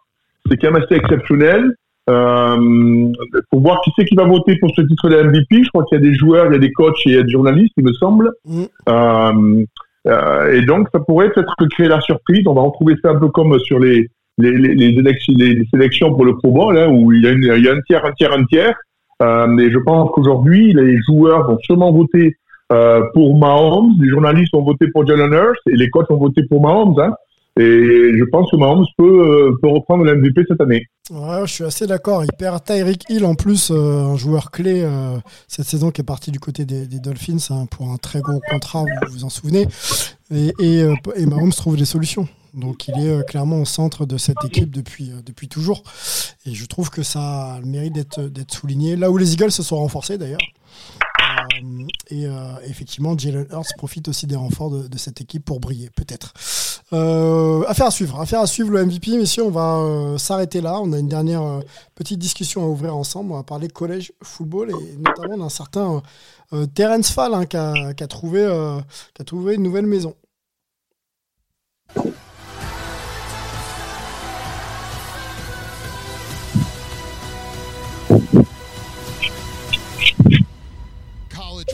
[0.48, 1.74] c'est quand même assez exceptionnel.
[2.10, 3.14] Euh,
[3.50, 5.64] faut voir qui c'est qui va voter pour ce titre de MVP.
[5.64, 7.18] Je crois qu'il y a des joueurs, il y a des coachs et il y
[7.18, 8.32] a des journalistes, il me semble.
[8.46, 8.64] Mm.
[8.90, 9.66] Euh,
[10.08, 12.44] euh, et donc, ça pourrait peut-être créer la surprise.
[12.46, 16.14] On va retrouver ça un peu comme sur les, les, les, les, élections, les sélections
[16.14, 18.06] pour le Pro Bowl, hein, où il y, a une, il y a un tiers,
[18.06, 18.76] un tiers, un tiers.
[19.22, 22.38] Euh, mais je pense qu'aujourd'hui, les joueurs vont sûrement voter
[22.72, 25.34] euh, pour Mahomes, les journalistes vont voter pour Jalen
[25.68, 27.00] et les coachs vont voter pour Mahomes.
[27.00, 27.14] Hein.
[27.60, 30.88] Et je pense que Mahomes peut, euh, peut reprendre l'MVP cette année.
[31.12, 32.24] Ouais, je suis assez d'accord.
[32.24, 36.06] Il perd Tyreek Hill en plus, euh, un joueur clé euh, cette saison qui est
[36.06, 39.68] parti du côté des, Dolphins hein, pour un très gros contrat, vous vous en souvenez.
[40.32, 40.84] Et,
[41.28, 42.28] Mahomes trouve des solutions.
[42.56, 45.84] Donc il est clairement au centre de cette équipe depuis, depuis toujours.
[46.46, 48.96] Et je trouve que ça a le mérite d'être souligné.
[48.96, 50.40] Là où les Eagles se sont renforcés d'ailleurs.
[51.62, 55.90] Euh, et euh, effectivement, Jalen Hurts profite aussi des renforts de, cette équipe pour briller,
[55.96, 56.34] peut-être.
[56.94, 59.44] Euh, affaire à suivre, affaire à suivre le MVP, messieurs.
[59.44, 60.80] On va s'arrêter là.
[60.80, 61.62] On a une dernière
[61.96, 63.32] petite discussion à ouvrir ensemble.
[63.32, 66.02] On va parler collège football et notamment d'un certain
[66.76, 68.42] Terence Fall hein, qui, a, trouvé,
[69.16, 70.16] qui a trouvé une nouvelle maison.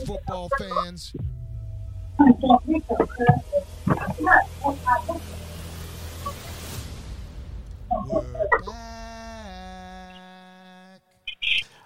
[0.06, 1.14] Football fans.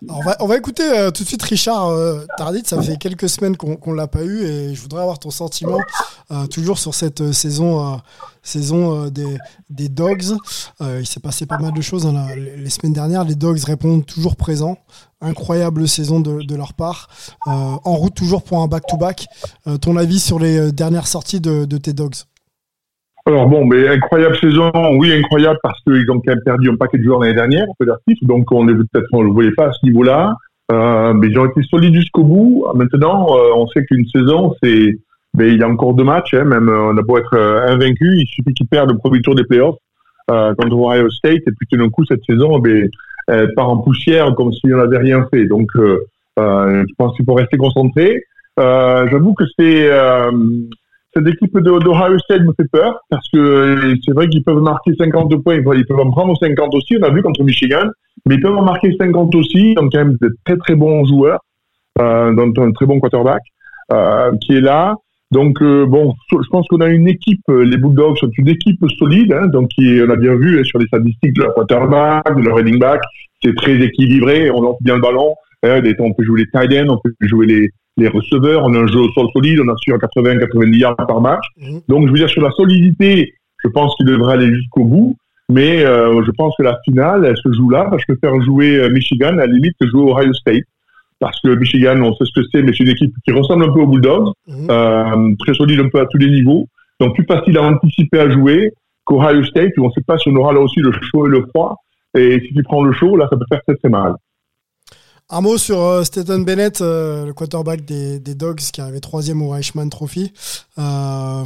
[0.10, 2.64] On, va, on va écouter euh, tout de suite Richard euh, Tardit.
[2.66, 5.78] Ça fait quelques semaines qu'on qu'on l'a pas eu et je voudrais avoir ton sentiment
[6.32, 8.02] euh, toujours sur cette euh, saison,
[8.42, 9.38] saison des,
[9.70, 10.38] des Dogs.
[10.82, 13.24] Il s'est passé pas mal de choses hein, les semaines dernières.
[13.24, 14.78] Les Dogs répondent toujours présents.
[15.22, 17.08] Incroyable saison de, de leur part.
[17.46, 19.28] En route toujours pour un back-to-back.
[19.82, 22.26] Ton avis sur les dernières sorties de, de tes Dogs?
[23.26, 26.98] Alors bon, mais incroyable saison, oui incroyable parce qu'ils ont quand même perdu un paquet
[26.98, 27.86] de joueurs l'année dernière, peu
[28.24, 28.68] donc on
[29.14, 30.36] on le voyait pas à ce niveau-là.
[30.72, 32.66] Euh, mais ils ont été solides jusqu'au bout.
[32.74, 34.98] Maintenant, euh, on sait qu'une saison, c'est,
[35.38, 37.68] mais il y a encore deux matchs, hein, même euh, on a beau être euh,
[37.68, 39.78] invaincu, il suffit qu'ils perdent le premier tour des playoffs
[40.32, 42.90] euh, contre Ohio State, et puis tout d'un coup cette saison, ben,
[43.28, 45.46] elle part en poussière comme si on n'avait rien fait.
[45.46, 46.00] Donc, euh,
[46.38, 48.24] je pense qu'il faut rester concentré.
[48.58, 49.90] J'avoue que c'est
[51.16, 54.92] cette équipe d'Ohio State me fait peur parce que euh, c'est vrai qu'ils peuvent marquer
[54.98, 57.86] 50 points, ils peuvent en prendre 50 aussi, on a vu contre Michigan,
[58.26, 61.40] mais ils peuvent en marquer 50 aussi, donc quand même de très très bons joueurs,
[62.00, 63.42] euh, dont un très bon quarterback
[63.92, 64.96] euh, qui est là.
[65.32, 69.34] Donc euh, bon, je pense qu'on a une équipe, les Bulldogs sont une équipe solide,
[69.34, 72.56] hein, donc on a bien vu hein, sur les statistiques de leur quarterback, de leur
[72.56, 73.02] running back,
[73.44, 75.34] c'est très équilibré, on lance bien le ballon,
[75.64, 78.80] hein, on peut jouer les tight ends, on peut jouer les, les receveurs, on a
[78.80, 81.46] un jeu au sol solide, on assure 80-90 yards par match.
[81.58, 81.82] Mhm.
[81.88, 83.34] Donc, je veux dire, sur la solidité,
[83.64, 85.16] je pense qu'il devrait aller jusqu'au bout.
[85.50, 87.90] Mais euh, je pense que la finale, elle se joue là.
[87.98, 90.64] Je préfère jouer euh, Michigan, à la limite, que jouer Ohio State.
[91.20, 93.72] Parce que Michigan, on sait ce que c'est, mais c'est une équipe qui ressemble un
[93.74, 94.68] peu aux Bulldogs, Mhm.
[94.72, 96.66] euh, très solide un peu à tous les niveaux.
[97.00, 98.72] Donc, plus facile à anticiper à jouer
[99.06, 101.30] qu'Ohio State, où on ne sait pas si on aura là aussi le chaud et
[101.30, 101.76] le froid.
[102.18, 104.14] Et si tu prends le chaud, là, ça peut faire très très mal.
[105.36, 106.04] Un mot sur euh,
[106.46, 110.32] Bennett, euh, le quarterback des, Dogs qui est arrivé troisième au Reichman Trophy.
[110.78, 111.44] Euh,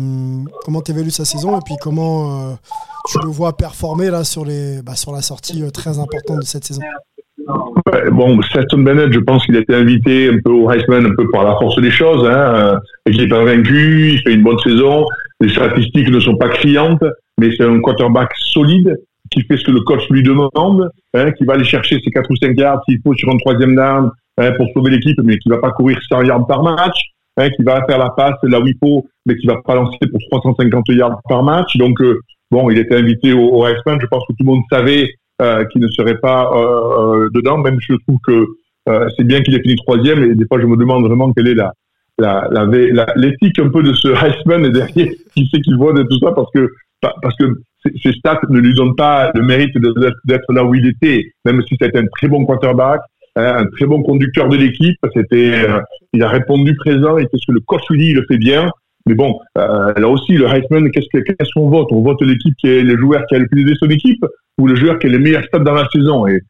[0.66, 2.54] comment tu évalues sa saison et puis comment euh,
[3.10, 6.46] tu le vois performer là sur, les, bah, sur la sortie euh, très importante de
[6.46, 6.82] cette saison?
[8.12, 8.38] Bon,
[8.78, 11.52] Bennett, je pense qu'il a été invité un peu au Heisman, un peu par la
[11.52, 12.28] force des choses.
[12.28, 15.06] Hein, et qu'il n'est pas vaincu, il fait une bonne saison.
[15.40, 17.04] Les statistiques ne sont pas criantes,
[17.40, 18.98] mais c'est un quarterback solide
[19.38, 22.30] qui fait ce que le coach lui demande, hein, qui va aller chercher ses 4
[22.32, 25.50] ou 5 yards s'il faut sur un troisième down hein, pour sauver l'équipe, mais qui
[25.50, 26.98] va pas courir 100 yards par match,
[27.38, 30.00] hein, qui va faire la passe là où il faut, mais qui va pas lancer
[30.12, 31.78] pour 350 yards par match.
[31.78, 32.20] Donc euh,
[32.52, 33.68] bon, il était invité au, au.
[33.68, 35.10] Je pense que tout le monde savait
[35.42, 37.60] euh, qu'il ne serait pas euh, dedans.
[37.60, 38.48] Même je trouve que
[39.18, 40.24] c'est bien qu'il ait fini troisième.
[40.24, 41.74] Et des fois, je me demande vraiment quelle est la
[43.16, 46.50] l'éthique un peu de ce Heisman derrière qui c'est qu'il voit de tout ça parce
[46.54, 46.70] que
[47.02, 47.46] pa- parce que
[47.84, 49.76] ces- stats ne lui donnent pas le mérite
[50.26, 53.02] d'être- là où il était, même si c'était un très bon quarterback,
[53.36, 54.98] hein, un très bon conducteur de l'équipe.
[55.16, 55.80] C'était, euh,
[56.14, 58.70] il a répondu présent et qu'est-ce que le coach lui dit, il le fait bien.
[59.06, 61.88] Mais bon, euh, là aussi, le Heisman, qu'est-ce que- qu'est-ce qu'on vote?
[61.92, 64.26] On vote l'équipe qui est le joueur qui a le plus aidé son équipe
[64.58, 66.28] ou le joueur qui a les meilleurs stats dans la saison?
[66.28, 66.42] Et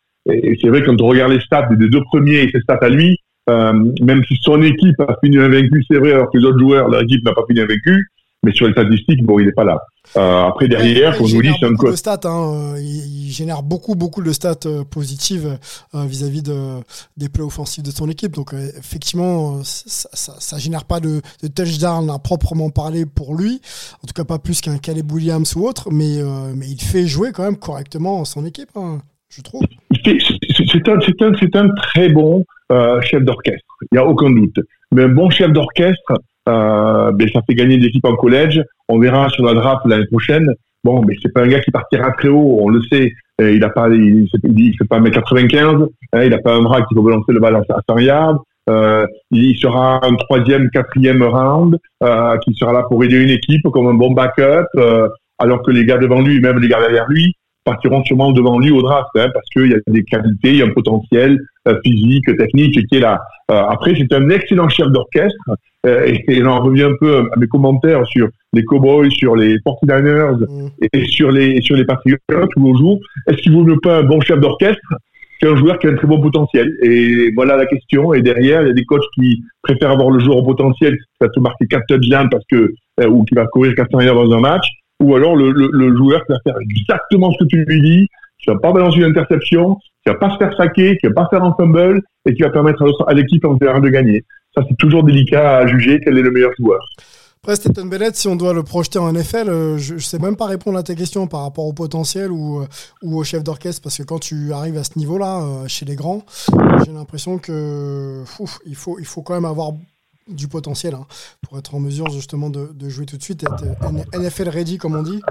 [0.62, 3.18] c'est vrai quand on regarde les stats des deux premiers et ses stats à lui,
[3.50, 6.90] euh, même si son équipe a fini invaincue, c'est vrai, alors que les autres joueurs,
[6.90, 8.08] leur équipe n'a pas fini invaincue,
[8.44, 9.80] mais sur les statistiques, bon, il n'est pas là.
[10.16, 11.92] Euh, après, derrière, Ouais, vous dis, génère c'est un beaucoup coach.
[11.92, 12.20] de stats.
[12.26, 15.58] Hein, il, il génère beaucoup, beaucoup de stats euh, positives
[15.96, 16.80] euh, vis-à-vis de,
[17.18, 18.34] des plays offensifs de son équipe.
[18.34, 20.10] Donc, euh, effectivement, ça,
[20.40, 23.60] ça génère pas de, de touchdown à proprement parler pour lui.
[24.04, 25.90] En tout cas, pas plus qu'un Caleb Williams ou autre.
[25.92, 26.20] Mais,
[26.56, 29.64] mais il fait jouer quand même correctement son équipe, hein, je trouve.
[30.06, 32.46] C'est un, un, un très bon
[33.02, 34.60] chef d'orchestre, il n'y a aucun doute.
[34.94, 36.14] Mais un bon chef d'orchestre,
[36.48, 38.62] euh, ben, ça fait gagner des équipes en collège.
[38.88, 40.54] On verra sur la draft l'année prochaine.
[40.84, 43.14] Bon, mais c'est pas un gars qui partira très haut, on le sait.
[43.42, 46.82] Euh, il a pas, il, il, fait pas 1m95, hein, il a pas un bras
[46.84, 48.44] qui peut balancer le ballon à 100 yards.
[48.70, 53.64] Euh, il sera un troisième, quatrième round, euh, qui sera là pour aider une équipe
[53.72, 55.08] comme un bon backup, euh,
[55.40, 57.34] alors que les gars devant lui, même les gars derrière lui,
[57.68, 60.62] partiront sûrement devant lui au draft, hein, parce qu'il y a des qualités, il y
[60.62, 63.20] a un potentiel euh, physique, technique qui est là.
[63.52, 65.56] Euh, après, c'est un excellent chef d'orchestre, euh,
[66.06, 69.58] et, et on en revient un peu à mes commentaires sur les Cowboys, sur les
[69.60, 70.68] 49ers Mm.
[70.94, 73.00] et sur les sur les Patriots tous les jours.
[73.28, 74.80] Est-ce qu'il vaut mieux pas un bon chef d'orchestre
[75.40, 76.74] qu'un joueur qui a un très bon potentiel?
[76.82, 78.14] Et voilà la question.
[78.14, 81.06] Et derrière, il y a des coachs qui préfèrent avoir le joueur au potentiel qui
[81.22, 84.32] va te marquer 4 touchdowns parce que euh, ou qui va courir 400 yards dans
[84.36, 84.66] un match,
[85.00, 88.08] ou alors le, le, le joueur qui va faire exactement ce que tu lui dis,
[88.40, 89.78] qui va pas balancer une interception,
[90.08, 92.50] qui va pas se faire saquer, qui va pas faire un fumble et qui va
[92.50, 94.24] permettre à l'équipe en général de gagner.
[94.56, 96.80] Ça, c'est toujours délicat à juger quel est le meilleur joueur.
[97.44, 100.36] Après, Stéphane Bennett, si on doit le projeter en NFL, euh, je ne sais même
[100.36, 102.66] pas répondre à ta question par rapport au potentiel euh,
[103.04, 105.96] ou, au chef d'orchestre, parce que quand tu arrives à ce niveau-là, euh, chez les
[105.96, 106.26] grands,
[106.86, 108.24] j'ai l'impression que
[108.66, 109.74] il, faut, il faut quand même avoir
[110.28, 111.06] du potentiel hein,
[111.42, 113.64] pour être en mesure justement de, jouer tout de suite, être
[114.14, 115.22] NFL ready comme on dit.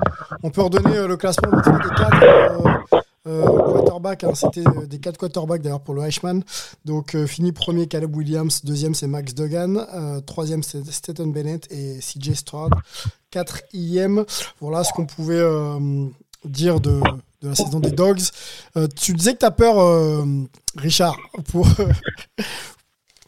[0.43, 4.35] On peut redonner le classement des 4 euh, quarterback, hein.
[4.35, 6.45] c'était euh, des quatre quarterbacks d'ailleurs pour le Eichmann.
[6.85, 9.85] Donc euh, fini premier Caleb Williams, deuxième c'est Max Duggan,
[10.27, 12.73] troisième c'est Stetton Bennett et CJ Stroud.
[13.33, 14.25] 4e.
[14.61, 15.45] Voilà ce qu'on pouvait
[16.45, 17.01] dire de,
[17.43, 18.23] la saison des Dogs.
[18.97, 20.25] Tu disais que tu as peur,
[20.77, 21.17] Richard,
[21.51, 21.67] pour,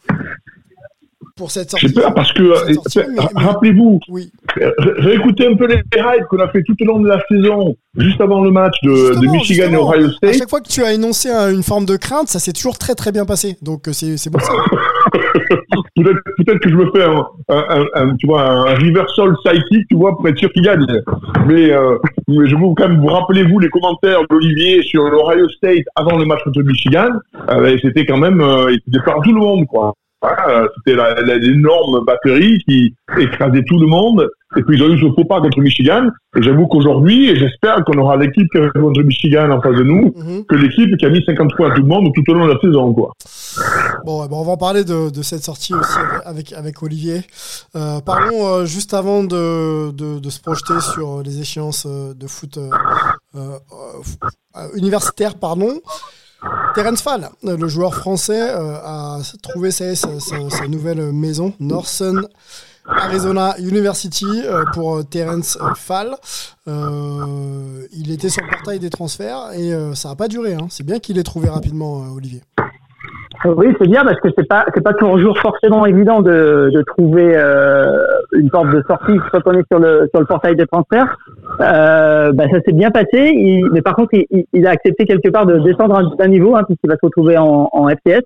[1.39, 1.91] pour cette sortie.
[1.91, 2.75] Peur parce que, euh,
[3.35, 4.31] rappelez-vous, Oui.
[4.57, 7.75] Ré- Réécoutez un peu les rides qu'on a fait tout au long de la saison,
[7.97, 10.33] juste avant le match de, Michigan et Ohio À State.
[10.37, 12.93] chaque fois que tu as énoncé un- une forme de crainte, ça s'est toujours très
[12.93, 13.55] très bien passé.
[13.63, 14.51] Donc euh, c'est bon ça.
[15.95, 19.95] Peut-être que je me fais un, un, un, un- tu vois, un reversal psychic, tu
[19.95, 20.85] vois, pour être sûr qu'il gagne.
[21.47, 25.47] Mais, euh, mais je veux quand même vous rappeler, vous, les commentaires d'Olivier sur l'Ohio
[25.49, 27.09] State avant le match contre Michigan.
[27.49, 29.93] Euh, c'était quand même, euh, il était par tout le monde, quoi.
[30.21, 30.97] Voilà, c'était
[31.39, 34.29] l'énorme batterie qui écrasait tout le monde.
[34.57, 36.09] Et puis ils ont eu ce faux pas contre Michigan.
[36.35, 39.83] Et j'avoue qu'aujourd'hui, et j'espère qu'on aura l'équipe qui a contre Michigan en face de
[39.83, 40.45] nous, Mhm.
[40.45, 42.53] que l'équipe qui a mis 50 points à tout le monde tout au long de
[42.53, 43.11] la saison, quoi.
[44.05, 47.21] Bon, on va en parler de, de cette sortie aussi avec, avec Olivier.
[47.75, 52.27] Euh, parlons euh, juste avant de, de, de se projeter sur les échéances euh, de
[52.27, 52.57] foot
[53.35, 53.39] euh,
[54.75, 55.79] universitaire, pardon.
[56.75, 59.87] Terence Fall, le joueur français, euh, a trouvé sa,
[60.69, 62.27] nouvelle maison, Northern
[62.85, 66.15] Arizona University, euh, pour euh, Terence Fall.
[66.67, 70.53] Il était sur le portail des transferts et ça n'a pas duré.
[70.53, 70.67] hein.
[70.69, 72.41] C'est bien qu'il ait trouvé rapidement, Olivier.
[73.45, 77.31] Oui, c'est bien parce que c'est pas c'est pas toujours forcément évident de, de trouver
[77.35, 77.85] euh,
[78.33, 81.15] une porte de sortie quand on est sur le sur le portail des transferts.
[81.61, 85.29] Euh, bah, ça s'est bien passé, il- mais par contre il, il- a accepté quelque
[85.29, 88.23] part de descendre un, niveau hein, puisqu'il va se retrouver en, en FTS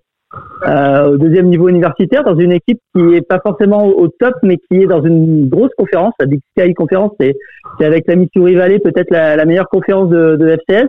[0.68, 4.57] euh, au deuxième niveau universitaire dans une équipe qui est pas forcément au, top mais
[4.57, 7.36] qui est dans une grosse conférence, la Big Sky conférence, c'est
[7.80, 10.88] avec la Missouri Valley peut-être la, la meilleure conférence de, de FTS.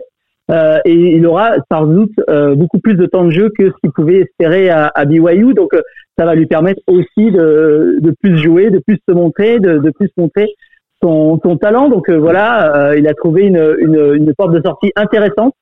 [0.51, 3.75] Euh, et il aura sans doute euh, beaucoup plus de temps de jeu que ce
[3.81, 5.53] qu'il pouvait espérer à, à BYU.
[5.53, 5.81] Donc euh,
[6.17, 9.89] ça va lui permettre aussi de, de plus jouer, de plus se montrer, de, de
[9.89, 10.53] plus montrer
[11.01, 11.89] son, son talent.
[11.89, 15.53] Donc euh, voilà, euh, il a trouvé une, une, une porte de sortie intéressante.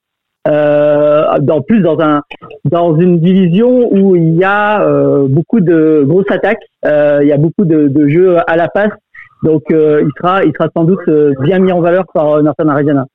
[0.45, 2.21] Euh, en plus dans un
[2.65, 7.31] dans une division où il y a euh, beaucoup de grosses attaques, euh, il y
[7.31, 8.91] a beaucoup de, de jeux à la passe,
[9.43, 12.41] donc euh, il sera il sera sans doute euh, bien mis en valeur par euh,
[12.41, 13.05] Northern Arizona.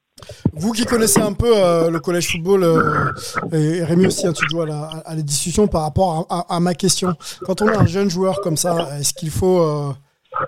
[0.55, 3.13] Vous qui connaissez un peu euh, le collège football, euh,
[3.53, 7.15] et Rémi aussi, hein, tu joues à la, discussion par rapport à, ma question.
[7.45, 9.93] Quand on est un jeune joueur comme ça, est-ce qu'il faut euh,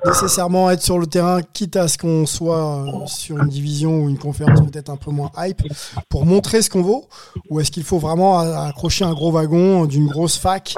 [0.06, 4.18] nécessairement être sur le terrain, quitte à ce qu'on soit sur une division ou une
[4.18, 5.62] conférence peut-être un peu moins hype,
[6.08, 7.08] pour montrer ce qu'on vaut?
[7.48, 10.74] Ou est-ce qu'il faut vraiment accrocher un gros wagon d'une grosse fac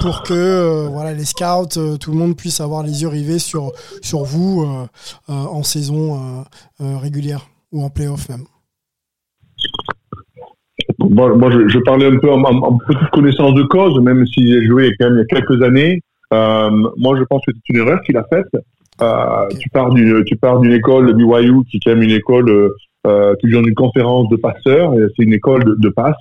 [0.00, 4.24] pour que voilà, les scouts, tout le monde puisse avoir les yeux rivés sur, sur
[4.24, 4.86] vous
[5.28, 6.44] en saison
[6.78, 7.46] régulière?
[7.72, 8.44] Ou en playoff même
[10.98, 14.26] Moi, moi je, je parlais un peu en, en- en petite connaissance de cause, même
[14.26, 16.00] si j'ai joué quand même il y a quelques années.
[16.32, 18.46] Euh, moi, je pense que c'est une erreur qu'il a faite.
[19.02, 22.70] Euh, Tu pars d'une, tu pars d'une école BYU qui est quand même une école
[23.06, 24.92] euh, qui vient d'une conférence de passeurs.
[25.16, 26.14] C'est une école de, de passe.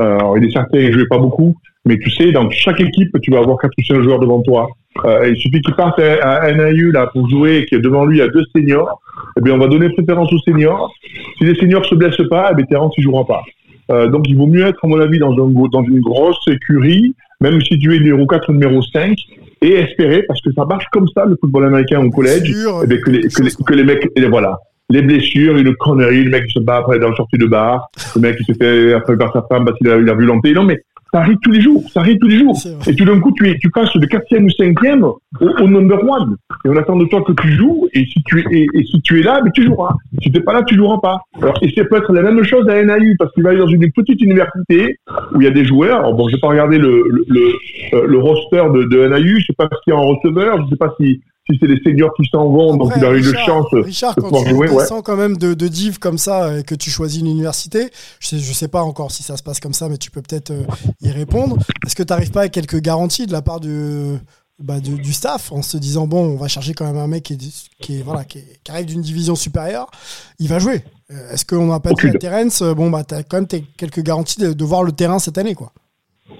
[0.00, 1.56] Euh, alors, il est certain qu'il jouait pas beaucoup,
[1.88, 4.68] mais tu sais, dans chaque équipe, tu vas avoir quatre ou cinq joueurs devant toi.
[5.04, 7.82] Euh, il suffit qu'il parte à, à NIU là pour jouer, et qu'il y a
[7.82, 9.00] devant lui il y a deux seniors.
[9.38, 10.92] Eh bien, on va donner préférence aux seniors.
[11.38, 13.42] Si les seniors se blessent pas, eh bien, Terence il jouera pas.
[13.90, 17.14] Euh, donc, il vaut mieux être, à mon avis, dans, un, dans une grosse écurie,
[17.40, 19.16] même si tu es numéro 4 ou numéro 5,
[19.62, 22.86] et espérer, parce que ça marche comme ça, le football américain au collège, Sûr, eh
[22.86, 24.58] bien, que, les, que, les, que les mecs, et voilà,
[24.90, 27.90] les blessures, une connerie, le mec qui se bat après dans le sortie de bar,
[28.14, 30.52] le mec qui se fait après par sa femme parce qu'il a, il a violenté.
[30.52, 30.80] Non, mais
[31.12, 32.56] ça arrive tous les jours, ça arrive tous les jours.
[32.86, 35.98] Et tout d'un coup, tu, es, tu passes de quatrième ou cinquième au, au number
[36.04, 36.36] one.
[36.64, 37.88] Et on attend de toi que tu joues.
[37.94, 39.94] Et si tu es, et, et si tu es là, mais tu joueras.
[40.22, 41.20] Si tu n'es pas là, tu joueras pas.
[41.40, 43.66] Alors, et ça peut être la même chose à NAU parce qu'il va aller dans
[43.68, 44.98] une petite université
[45.34, 46.00] où il y a des joueurs.
[46.00, 47.52] Alors bon, je vais pas regarder le, le, le,
[47.94, 49.38] euh, le roster de, de NAU.
[49.38, 50.62] Je sais pas s'il y a un receveur.
[50.64, 51.20] Je sais pas si,
[51.50, 52.76] si c'est les seniors qui s'en vont.
[52.76, 53.66] donc il a eu de Richard, chance.
[53.72, 54.84] Richard, de quand pouvoir tu jouer, ouais.
[55.04, 57.90] quand même de, de div comme ça et que tu choisis une université,
[58.20, 60.22] je sais, je sais pas encore si ça se passe comme ça, mais tu peux
[60.22, 60.62] peut-être euh,
[61.00, 61.56] y répondre.
[61.86, 64.16] Est-ce que tu n'arrives pas avec quelques garanties de la part du,
[64.58, 67.22] bah, du, du staff en se disant bon, on va chercher quand même un mec
[67.24, 67.38] qui, est,
[67.80, 69.90] qui, est, voilà, qui, est- qui arrive d'une division supérieure,
[70.38, 70.84] il va jouer.
[71.10, 73.46] Euh, Est-ce qu'on n'a pas dit à Terence, euh, bon, bah, tu as quand même
[73.76, 75.72] quelques garanties de, de voir le terrain cette année quoi?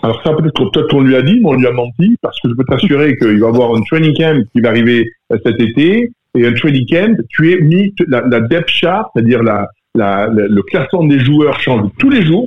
[0.02, 2.48] Alors ça, peut-être peut-être qu'on lui a dit, mais on lui a menti, parce que
[2.48, 5.60] je peux t'assurer qu'il va y avoir un training camp qui va arriver euh, cet
[5.60, 10.62] été, et un training camp, tu es mis, la, la depth chart, c'est-à-dire la- le
[10.62, 12.46] classement des joueurs change tous les jours,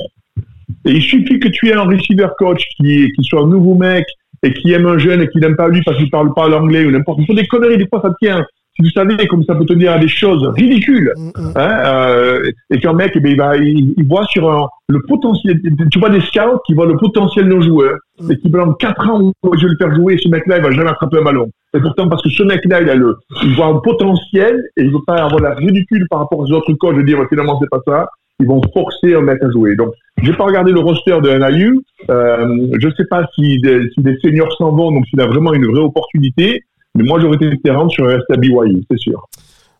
[0.86, 4.06] et il suffit que tu aies un receiver coach qui, qui soit un nouveau mec,
[4.44, 6.84] et qui aime un jeune et qui n'aime pas lui parce qu'il parle pas l'anglais
[6.86, 7.36] ou n'importe quoi.
[7.36, 8.44] des conneries, des fois ça tient.
[8.76, 11.51] Si vous savez comme ça peut tenir à des choses ridicules, Mm, mm.
[11.55, 15.01] hein, euh, et qu'un mec, eh ben, il, va, il, il voit sur un- le
[15.07, 15.59] potentiel,
[15.91, 17.97] tu vois des scouts qui voient le potentiel de nos joueurs,
[18.30, 20.89] et qui pendant 4 ans, je vais le faire jouer, ce mec-là, il va jamais
[20.89, 21.49] attraper un ballon.
[21.76, 24.91] Et pourtant, parce que ce mec-là, il a le, il voit un potentiel, et il
[24.91, 27.80] veut pas avoir la ridicule par rapport aux autres coachs de dire, finalement, c'est pas
[27.86, 28.07] ça.
[28.39, 29.76] Ils vont forcer un mec à jouer.
[29.76, 29.89] Donc,
[30.24, 31.80] j'ai pas regardé le roster de NIU.
[32.09, 35.53] Euh, je sais pas si des, si des seniors s'en vont, donc s'il a vraiment
[35.53, 36.63] une vraie opportunité.
[36.96, 39.28] Mais moi, j'aurais été terrain sur à BYU, c'est sûr.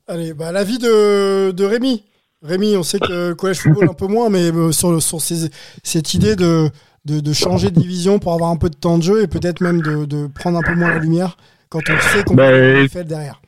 [0.08, 2.04] Allez, bah, l'avis de, de Rémi.
[2.44, 5.50] Rémi, on sait que le collège football un peu moins, mais euh, sur, sur ces-
[5.84, 6.70] cette idée de,
[7.06, 9.62] de, de changer de division pour avoir un peu de temps de jeu et peut-être
[9.62, 11.38] même de, de prendre un peu moins la lumière
[11.70, 13.40] quand on sait qu'on Ben, fait derrière.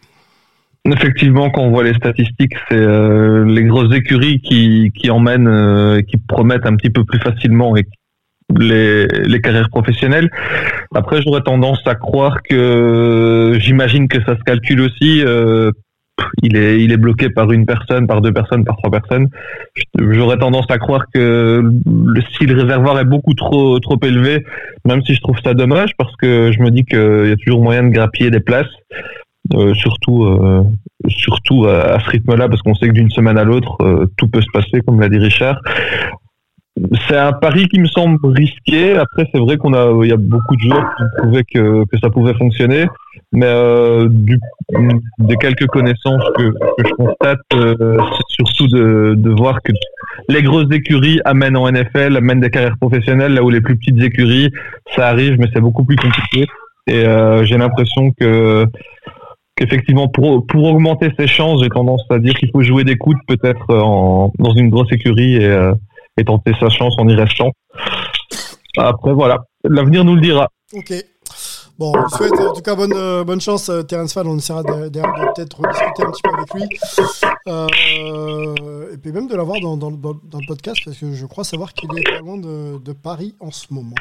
[0.85, 6.01] Effectivement, quand on voit les statistiques, c'est euh, les grosses écuries qui, qui emmènent, euh,
[6.01, 7.85] qui promettent un petit peu plus facilement et
[8.59, 10.29] les, carrières professionnelles.
[10.95, 15.23] Après, j'aurais tendance à croire que j'imagine que ça se calcule aussi.
[15.25, 15.71] euh,
[16.43, 19.29] il est, bloqué par une personne, par deux personnes, par trois personnes.
[19.97, 24.45] J'aurais tendance à croire que le, si le réservoir est beaucoup trop, élevé,
[24.85, 27.63] même si je trouve ça dommage, parce que je me dis qu'il y a toujours
[27.63, 28.67] moyen de grappiller des places.
[29.55, 30.63] Euh, surtout euh,
[31.09, 33.75] surtout à, ce rythme-là parce qu'on sait que d'une semaine à l'autre
[34.15, 35.59] tout peut se passer comme l'a dit Richard
[37.07, 38.97] c'est un pari qui me semble risqué.
[38.97, 41.99] Après c'est vrai qu'on a il y a beaucoup de joueurs qui prouvé que, que
[42.01, 42.87] ça pouvait fonctionner.
[43.31, 44.39] Mais euh, du,
[45.19, 49.71] des quelques connaissances que, que je constate euh, c'est surtout de, de voir que
[50.29, 54.01] les grosses écuries amènent en NFL amènent des carrières professionnelles là où les plus petites
[54.01, 54.49] écuries
[54.95, 56.47] ça arrive mais c'est beaucoup plus compliqué.
[56.87, 58.65] Et euh, j'ai l'impression que
[59.55, 63.19] qu'effectivement pour pour augmenter ses chances, j'ai tendance à dire qu'il faut jouer des coudes
[63.27, 65.73] peut-être en dans une grosse écurie et, euh,
[66.17, 67.51] et tenter sa chance en y restant.
[68.77, 70.49] Après voilà, l'avenir nous le dira.
[70.73, 70.93] Ok.
[71.79, 74.27] Bon, on lui souhaite en tout cas bonne, euh, bonne chance, euh, Terence Fall.
[74.27, 75.01] On essaiera de, de-
[75.33, 76.63] peut-être rediscuter un petit peu avec lui.
[77.47, 81.25] Euh, et puis même de l'avoir dans, dans, le, dans le podcast, parce que je
[81.25, 83.95] crois savoir qu'il est loin de, de Paris en ce moment.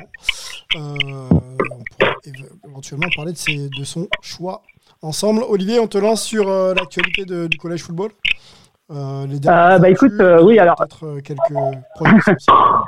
[0.77, 4.63] On pourra éve- éventuellement parler de, ses, de son choix
[5.01, 5.43] ensemble.
[5.49, 6.45] Olivier, on te lance sur
[6.75, 8.11] l'actualité du collège football
[8.93, 11.41] les Euh, bah, écoute, euh, oui, alors- euh, quelques.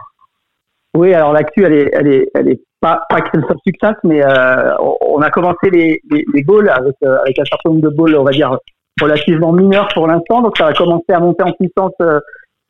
[0.97, 4.25] Oui, alors l'actu, elle est, elle est, elle est pas, pas que le succès, mais
[4.25, 7.89] euh, on- a commencé les, les, les balls avec, euh, avec un certain nombre de
[7.89, 8.57] balls, on va dire,
[9.01, 10.41] relativement mineurs pour l'instant.
[10.43, 12.21] Donc ça va commencer à monter en puissance euh,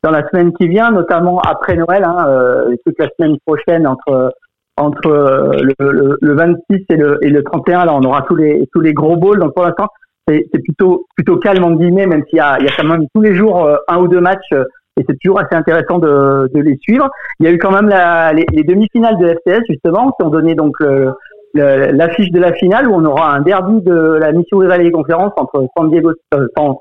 [0.03, 3.85] dans la semaine qui vient, notamment après Noël, hein, euh, et toute la semaine prochaine
[3.85, 4.33] entre
[4.77, 7.85] entre euh, le, le, le 26 et le, et le 31.
[7.85, 9.37] Là, on aura tous les tous les gros balls.
[9.39, 9.87] Donc pour l'instant,
[10.27, 13.05] c'est plutôt plutôt calme en guillemets, même s'il y a, il y a quand même
[13.13, 14.51] tous les jours euh, un ou deux matchs.
[14.53, 14.63] euh,
[14.97, 17.09] et c'est toujours assez intéressant de, de les suivre.
[17.41, 20.29] Il y a eu quand même la, les, les demi-finales de FCS justement qui ont
[20.29, 21.11] donné donc le-
[21.53, 25.65] l'affiche de la finale où on aura un derby de la Missouri Valley Conference entre
[25.77, 26.75] San Diego, euh, San-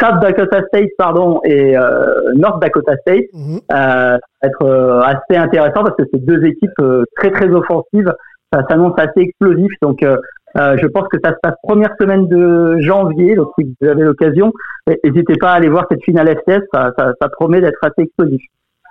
[0.00, 3.26] South Dakota State pardon et euh, North Dakota State.
[3.34, 3.60] Mhm.
[3.74, 8.10] Euh, être euh, assez intéressant parce que c'est deux équipes euh, très très offensives.
[8.52, 9.70] Ça s'annonce assez explosif.
[9.82, 10.02] Donc
[10.56, 13.34] euh, je pense que ça se passe première semaine de janvier.
[13.36, 14.52] Donc si vous avez l'occasion,
[15.04, 16.62] n'hésitez pas à aller voir cette finale FCS.
[16.72, 18.42] Ça, ça, ça promet d'être assez explosif.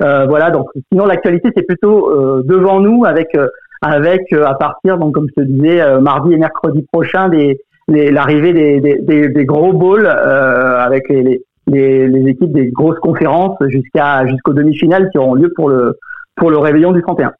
[0.01, 0.51] Euh, voilà.
[0.51, 3.47] Donc sinon l'actualité c'est plutôt euh, devant nous avec euh,
[3.81, 8.11] avec euh, à partir donc comme je te disais mardi et mercredi prochain des les-
[8.11, 12.99] l'arrivée des, des, des, des gros euh, avec les, les, les, les équipes des grosses
[12.99, 15.97] conférences jusqu'à jusqu'aux demi-finales qui auront lieu pour le
[16.35, 17.33] pour le réveillon du 31.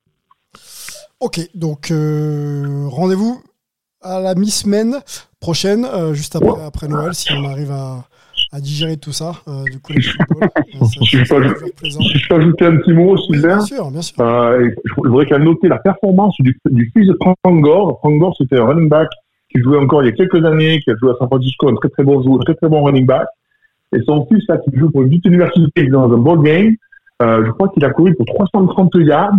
[1.22, 3.42] Ok, donc euh, rendez-vous
[4.02, 4.96] à la mi-semaine
[5.40, 8.04] prochaine, euh, juste après, après Noël, si on arrive à,
[8.52, 10.50] à digérer tout ça, euh, du football.
[10.92, 14.16] Si je peux ajouter un petit mot, Sylvain, bien sûr, bien sûr.
[14.22, 18.00] euh, je je voudrais quand même noter la performance du, du fils de Frank Gore.
[18.00, 19.10] Frank Gore, c'était un running back
[19.52, 21.76] qui jouait encore il y a quelques années, qui a joué à San Francisco, un
[21.76, 23.28] très très bon joueur, très très bon running back.
[23.96, 26.76] Et son fils, là, qui joue pour une petite université dans un ball game,
[27.22, 29.34] euh, je crois qu'il a couru pour 330 yards.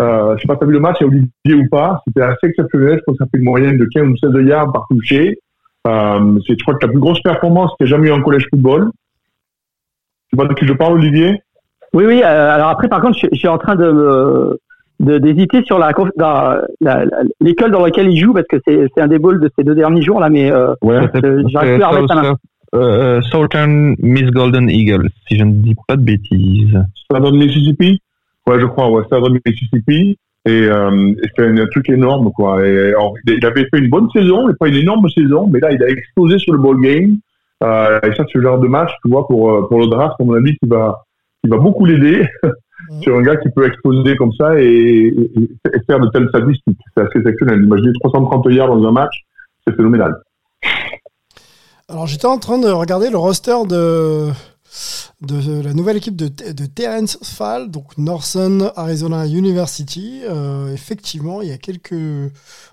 [0.00, 2.00] Euh, je sais pas, t'as vu le match, il y a Olivier ou pas.
[2.06, 2.98] C'était assez exceptionnel.
[2.98, 5.38] Je pense que ça fait une moyenne de 15 ou 16 yards par touché.
[5.86, 8.22] Euh, c'est, je crois que la plus grosse performance qu'il y a jamais eu en
[8.22, 8.90] collège football.
[10.30, 11.42] Tu vois de qui je parle, Olivier?
[11.92, 12.22] Oui, oui.
[12.24, 13.90] euh, alors après, par contre, je, je suis en train de
[15.00, 18.56] me- d'hésiter sur la, conf- dans la- la- l'école dans laquelle il joue parce que
[18.66, 20.96] c'est c'est un des balls de ces deux derniers jours là, mais euh, Ouais.
[21.22, 22.36] euh, j'arrive plus à remettre.
[22.74, 26.76] Euh, Southern Miss Golden Eagle, si je ne dis pas de bêtises.
[27.08, 28.00] Southern Mississippi?
[28.46, 30.18] Ouais, je crois, ouais, Southern Mississippi.
[30.46, 32.66] Et, euh, c'est un, un truc énorme, quoi.
[32.66, 35.72] Et, alors, il avait fait une bonne saison, mais pas une énorme saison, mais là,
[35.72, 37.16] il a explosé sur le ball game.
[37.62, 40.16] Euh, et ça, c'est le genre de match, tu vois, pour, euh, pour le draft,
[40.20, 41.02] à mon avis, qui va,
[41.42, 42.26] qui va beaucoup l'aider
[43.00, 45.30] sur un gars qui peut exploser comme ça et, et-
[45.74, 46.78] et faire de telles statistiques.
[46.94, 47.62] C'est assez exceptionnel.
[47.64, 49.14] Imaginez 330 yards dans un match,
[49.66, 50.14] c'est phénoménal.
[51.88, 54.28] Alors, j'étais en train de regarder le roster de,
[55.20, 60.20] de la nouvelle équipe de, de Terence Fall, donc Northern Arizona University.
[60.24, 61.92] Euh, effectivement, il y a quelques.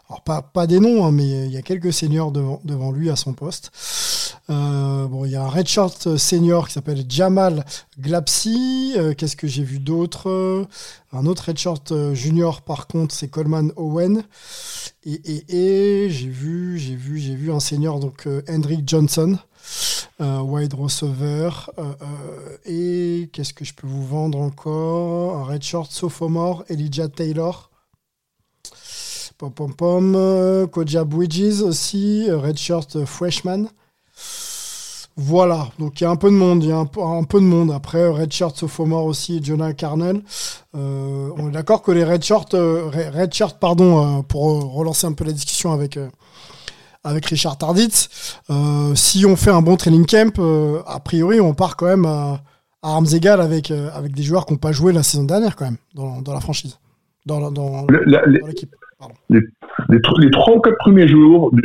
[0.09, 3.33] Alors, pas, des noms, hein, mais il y a quelques seniors devant, lui à son
[3.33, 3.71] poste.
[4.49, 7.65] Euh, bon, il y a un redshirt senior qui s'appelle Jamal
[7.97, 8.93] Glapsi.
[8.97, 10.67] Euh, Qu'est-ce que j'ai vu d'autre?
[11.13, 14.23] Un autre redshirt junior, par contre, c'est Coleman Owen.
[15.05, 19.37] Et, j'ai vu, j'ai vu, j'ai vu un senior, donc Hendrik Johnson,
[20.20, 21.49] wide receiver.
[21.78, 25.38] Euh, euh, et qu'est-ce que je peux vous vendre encore?
[25.38, 27.70] Un redshirt sophomore, Elijah Taylor.
[29.38, 30.14] Pom pom pom.
[30.16, 33.66] euh, Koja Bridges aussi, euh, redshirt freshman.
[35.18, 37.45] Voilà, donc il y a un peu de monde, il y a un peu, de
[37.45, 37.70] monde.
[37.72, 40.24] Après, Redshirt Sophomore aussi, Jonah Carnell.
[40.74, 45.07] Euh, on est d'accord que les Redshirt, euh, Re- Redshirt, pardon, euh, pour euh, relancer
[45.07, 46.07] un peu la discussion avec, euh,
[47.03, 51.53] avec Richard Tarditz, euh, si on fait un bon training camp, euh, a priori, on
[51.53, 52.41] part quand même à,
[52.83, 55.55] à armes égales avec, euh, avec des joueurs qui n'ont pas joué la saison dernière
[55.55, 56.77] quand même, dans, dans la franchise,
[57.25, 58.75] dans, la- dans, Le- la- les- dans l'équipe.
[59.29, 59.39] Les,
[59.89, 61.61] les trois ou quatre premiers jours du,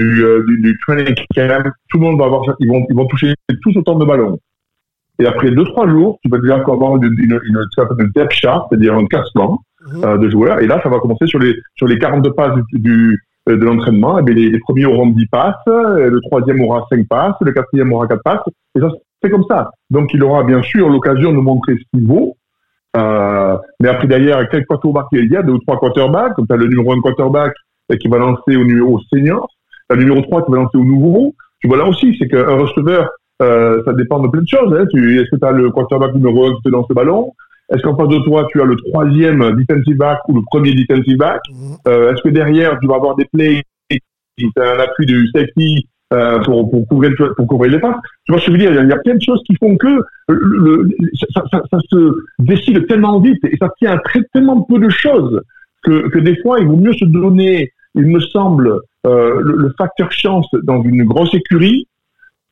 [0.49, 3.77] du, du training camp, tout le monde va avoir, ils vont, ils vont toucher tous
[3.77, 4.39] autant de ballons.
[5.19, 8.95] Et après deux, trois jours, tu vas déjà avoir une, une, une, depth chart, c'est-à-dire
[8.95, 9.61] un classement
[10.03, 10.61] euh, de joueurs.
[10.61, 13.19] Et là, ça va commencer sur les, sur les 40 passes du,
[13.55, 14.19] de l'entraînement.
[14.19, 17.93] Eh les, les premiers auront 10 passes, euh, le troisième aura 5 passes, le quatrième
[17.93, 18.41] aura 4 passes.
[18.77, 18.91] Et ça,
[19.23, 19.71] c'est comme ça.
[19.91, 22.37] Donc, il aura bien sûr l'occasion de montrer ce qu'il vaut.
[22.97, 25.43] Euh, mais après, derrière, quel quarterback il y a?
[25.43, 26.35] Deux ou trois quarterbacks.
[26.35, 27.55] Comme tu as le numéro 1 quarterback
[27.93, 29.49] euh, qui va lancer au numéro senior.
[29.91, 31.35] Le numéro 3 qui va lancer au nouveau.
[31.61, 33.09] Tu vois là aussi, c'est qu'un receveur,
[33.43, 34.73] euh, ça dépend de plein de choses.
[34.75, 34.85] Hein.
[34.93, 37.33] Est-ce que tu as le quarterback numéro 1 qui te lance le ballon?
[37.73, 41.17] Est-ce qu'en face de toi, tu as le troisième defensive back ou le premier defensive
[41.19, 41.77] back Mhm.
[41.89, 43.63] euh, Est-ce que derrière, tu vas avoir des plays
[44.39, 47.97] tu as un appui du safety euh, pour, pour, couvrir, le- pour couvrir les passes?
[48.27, 48.71] Tu vois ce que je veux dire?
[48.71, 49.87] Il y a- il y a plein de choses qui font que
[50.29, 50.89] le, le-
[51.35, 54.91] ça, ça, ça se décide tellement vite et ça tient à très, tellement peu de
[54.91, 55.41] choses
[55.83, 59.75] que, que des fois, il vaut mieux se donner, il me semble, euh, le, le
[59.79, 61.89] facteur chance dans une grosse écurie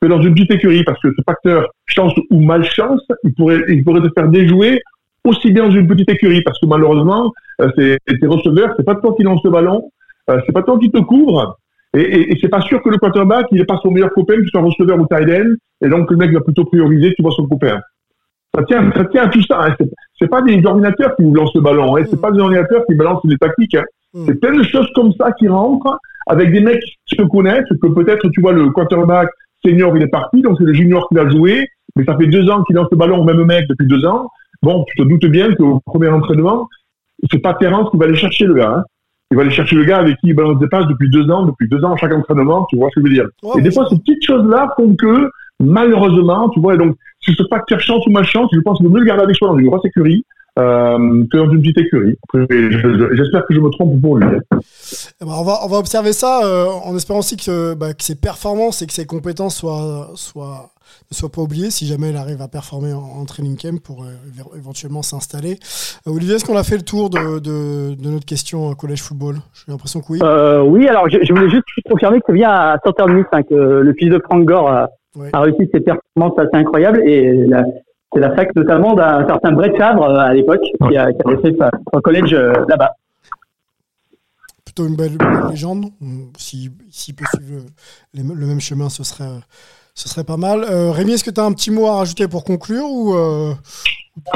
[0.01, 3.83] que dans une petite écurie, parce que ce facteur chance ou malchance, il pourrait, il
[3.83, 4.81] pourrait te faire déjouer
[5.25, 8.95] aussi bien dans une petite écurie, parce que malheureusement, euh, c'est tes receveurs, c'est pas
[8.95, 9.89] toi qui lance le ballon,
[10.29, 11.57] euh, c'est pas toi qui te couvre,
[11.95, 14.35] et, et, et c'est pas sûr que le quarterback, il est pas son meilleur copain,
[14.35, 17.21] que ce soit receveur ou tight end, et donc le mec va plutôt prioriser, tu
[17.21, 17.79] vois, son copain.
[18.55, 19.61] Ça tient, ça tient à tout ça.
[19.65, 19.75] Hein.
[19.79, 21.97] C'est- C'est pas des ordinateurs qui vous lancent le ballon.
[21.97, 22.03] Hein.
[22.09, 22.21] C'est Mm.
[22.21, 23.75] pas des ordinateurs qui balancent des tactiques.
[23.75, 23.83] Hein.
[24.13, 24.23] Mm.
[24.27, 27.67] C'est plein de choses comme ça qui rentrent avec des mecs qui se connaissent.
[27.81, 29.27] Que peut-être, tu vois, le quarterback
[29.65, 31.67] senior, il est parti, donc c'est le junior qui l'a joué.
[31.97, 34.29] Mais ça fait deux ans qu'il lance le ballon au même mec depuis deux ans.
[34.61, 36.67] Bon, tu te doutes bien qu'au premier entraînement,
[37.31, 38.73] c'est pas Terrence qui va aller chercher le gars.
[38.77, 38.83] Hein.
[39.31, 41.45] Il va aller chercher le gars avec qui il balance des passes depuis deux ans,
[41.45, 42.65] depuis deux ans à chaque entraînement.
[42.69, 43.27] Tu vois ce que je veux dire
[43.57, 45.29] et des fois, ces petites choses-là font que,
[45.59, 48.93] malheureusement, tu vois, et donc, si ce facteur chance ou malchance, je pense qu'il vaut
[48.93, 50.23] mieux le garder avec soi dans une grosse écurie
[50.59, 52.15] euh, que dans une petite écurie.
[53.13, 54.25] J'espère que je me trompe pour lui.
[54.25, 54.39] hein.
[55.21, 58.03] Eh ben, on, va, on va observer ça euh, en espérant aussi que, bah, que
[58.03, 60.69] ses performances et que ses compétences soient, soient,
[61.11, 64.03] ne soient pas oubliées si jamais il arrive à performer en, en training camp pour
[64.03, 64.07] euh,
[64.37, 65.57] éve- éventuellement s'installer.
[66.07, 69.37] Euh, Olivier, est-ce qu'on a fait le tour de, de, de notre question collège football?
[69.53, 70.19] J'ai l'impression que oui.
[70.23, 73.53] Euh, oui, alors je, je voulais juste confirmer que c'est bien à Southern hein, que
[73.53, 74.89] le fils de Frank Gore a,
[75.41, 77.63] réussi ses performances assez incroyables et la-
[78.13, 81.55] c'est la fac notamment d'un certain Brett Favre à l'époque qui, a, avait fait
[81.93, 82.91] son collège là-bas.
[84.63, 85.17] Plutôt une belle,
[85.49, 85.85] légende.
[86.01, 87.63] Hum, Si- S'il peut suivre
[88.13, 89.25] le même chemin, ce serait,
[89.95, 90.63] ce serait pas mal.
[90.63, 93.53] Euh, Rémi, est-ce que tu as un petit mot à rajouter pour conclure ou, euh,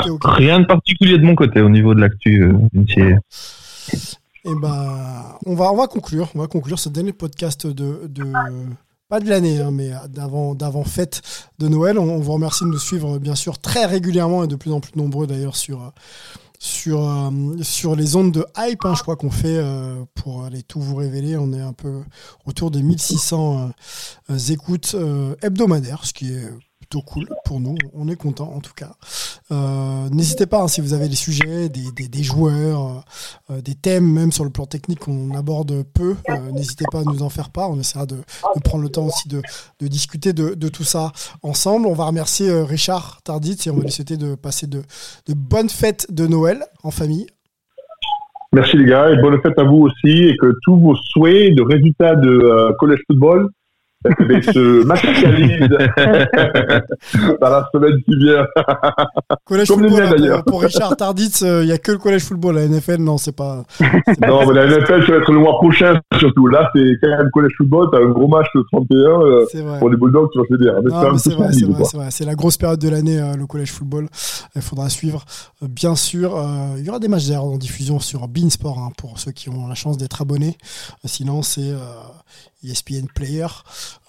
[0.09, 2.41] ou Rien de particulier de mon côté au niveau de l'actu.
[2.43, 3.19] euh, NCAA.
[4.45, 6.29] Eh ben, on va, on va conclure.
[6.33, 8.23] On va conclure ce dernier podcast de, de
[9.09, 11.21] pas de l'année, hein, mais d'avant, d'avant fête
[11.59, 11.99] de Noël.
[11.99, 14.79] On, on vous remercie de nous suivre, bien sûr, très régulièrement et de plus en
[14.79, 15.91] plus nombreux d'ailleurs sur
[16.59, 17.31] sur euh,
[17.63, 18.85] sur les ondes de hype.
[18.85, 18.93] hein.
[18.95, 21.37] je crois qu'on fait euh, pour aller tout vous révéler.
[21.37, 22.03] On est un peu
[22.45, 23.71] autour des 1600
[24.29, 24.95] euh, écoutes
[25.41, 26.49] hebdomadaires, ce qui est
[26.89, 27.75] plutôt cool pour nous.
[27.93, 28.91] On est content en tout cas.
[29.51, 33.03] Euh, N'hésitez pas hein, si vous avez des sujets, des, des, joueurs,
[33.51, 36.15] euh, des thèmes, même sur le plan technique qu'on aborde peu.
[36.29, 37.69] euh, N'hésitez pas à nous en faire part.
[37.69, 38.17] On essaiera de,
[38.63, 39.41] prendre le temps aussi de,
[39.79, 41.11] de discuter de, de tout ça
[41.43, 41.85] ensemble.
[41.85, 44.81] On va remercier euh, Richard Tardit et on va lui souhaiter de passer de,
[45.27, 47.27] de bonnes fêtes de Noël en famille.
[48.51, 51.61] Merci les gars, et bonne fête à vous aussi, et que tous vos souhaits de
[51.61, 53.47] résultats de euh, college football
[54.27, 55.67] bien, se matérialisent
[57.41, 58.45] dans la semaine qui vient.
[59.45, 60.43] Collège Comme les football, miens, hein, d'ailleurs.
[60.43, 62.55] pour, pour Richard Tardit, il n'y a que le collège football.
[62.55, 63.63] La NFL, non, c'est pas.
[63.77, 66.47] c'est pas- Non, mais la NFL, ça va être le mois prochain, surtout.
[66.47, 69.97] Là, c'est quand même college football, t'as un gros match le 31, euh, pour les
[69.97, 70.73] Bulldogs, tu vas te dire.
[70.83, 72.07] Mais Non, c'est mais vrai, c'est vrai, c'est vrai.
[72.11, 74.07] C'est la grosse période de l'année, euh, le collège football.
[74.55, 75.23] Il faudra suivre,
[75.63, 76.35] euh, bien sûr.
[76.37, 79.49] Euh, il y aura des matchs d'ailleurs en diffusion sur Beansport hein, pour ceux qui
[79.49, 80.57] ont la chance d'être abonnés.
[80.93, 81.77] Euh, sinon, c'est euh,
[82.63, 83.47] ESPN Player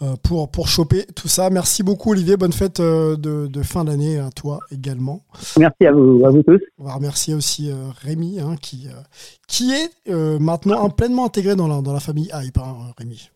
[0.03, 1.51] euh, pour, pour choper tout ça.
[1.51, 2.37] Merci beaucoup, Olivier.
[2.37, 5.23] Bonne fête euh, de, de fin d'année à toi également.
[5.59, 6.61] Merci à vous, à vous tous.
[6.79, 8.89] On va remercier aussi euh, Rémi, hein, qui,
[9.47, 13.31] qui est euh, maintenant pleinement intégré dans la, dans la famille Hype, hein, Rémi.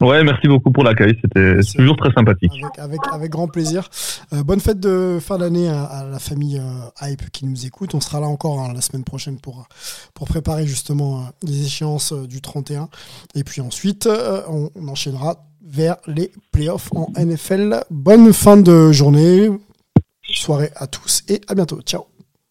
[0.00, 1.18] Ouais, merci beaucoup pour l'accueil.
[1.20, 2.52] C'était toujours très sympathique.
[2.78, 3.88] Avec, grand plaisir.
[4.32, 7.94] Euh, bonne fête de fin d'année à, la famille euh, Hype qui nous écoute.
[7.94, 9.66] On sera là encore hein, la semaine prochaine pour,
[10.14, 12.88] pour préparer justement euh, les échéances du 31.
[13.34, 14.08] Et puis ensuite,
[14.48, 17.82] on, enchaînera vers les playoffs en NFL.
[17.90, 19.50] Bonne fin de journée,
[20.22, 21.80] soirée à tous et à bientôt.
[21.82, 22.04] Ciao.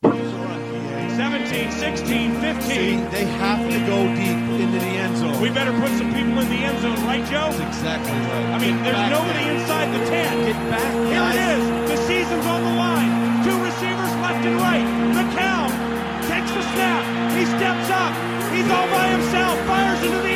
[0.03, 2.03] 17, 16,
[5.79, 6.06] 15,
[7.17, 7.49] right, Joe?
[7.57, 8.47] That's exactly right.
[8.53, 9.57] I mean, Get there's nobody there.
[9.57, 10.45] inside the 10.
[10.45, 10.91] Get back.
[11.09, 11.35] Here guys.
[11.35, 11.63] it is.
[11.89, 13.11] The season's on the line.
[13.45, 14.85] Two receivers left and right.
[15.17, 15.69] McCown
[16.29, 17.03] takes the snap.
[17.33, 18.13] He steps up.
[18.53, 19.55] He's all by himself.
[19.65, 20.26] Fires into the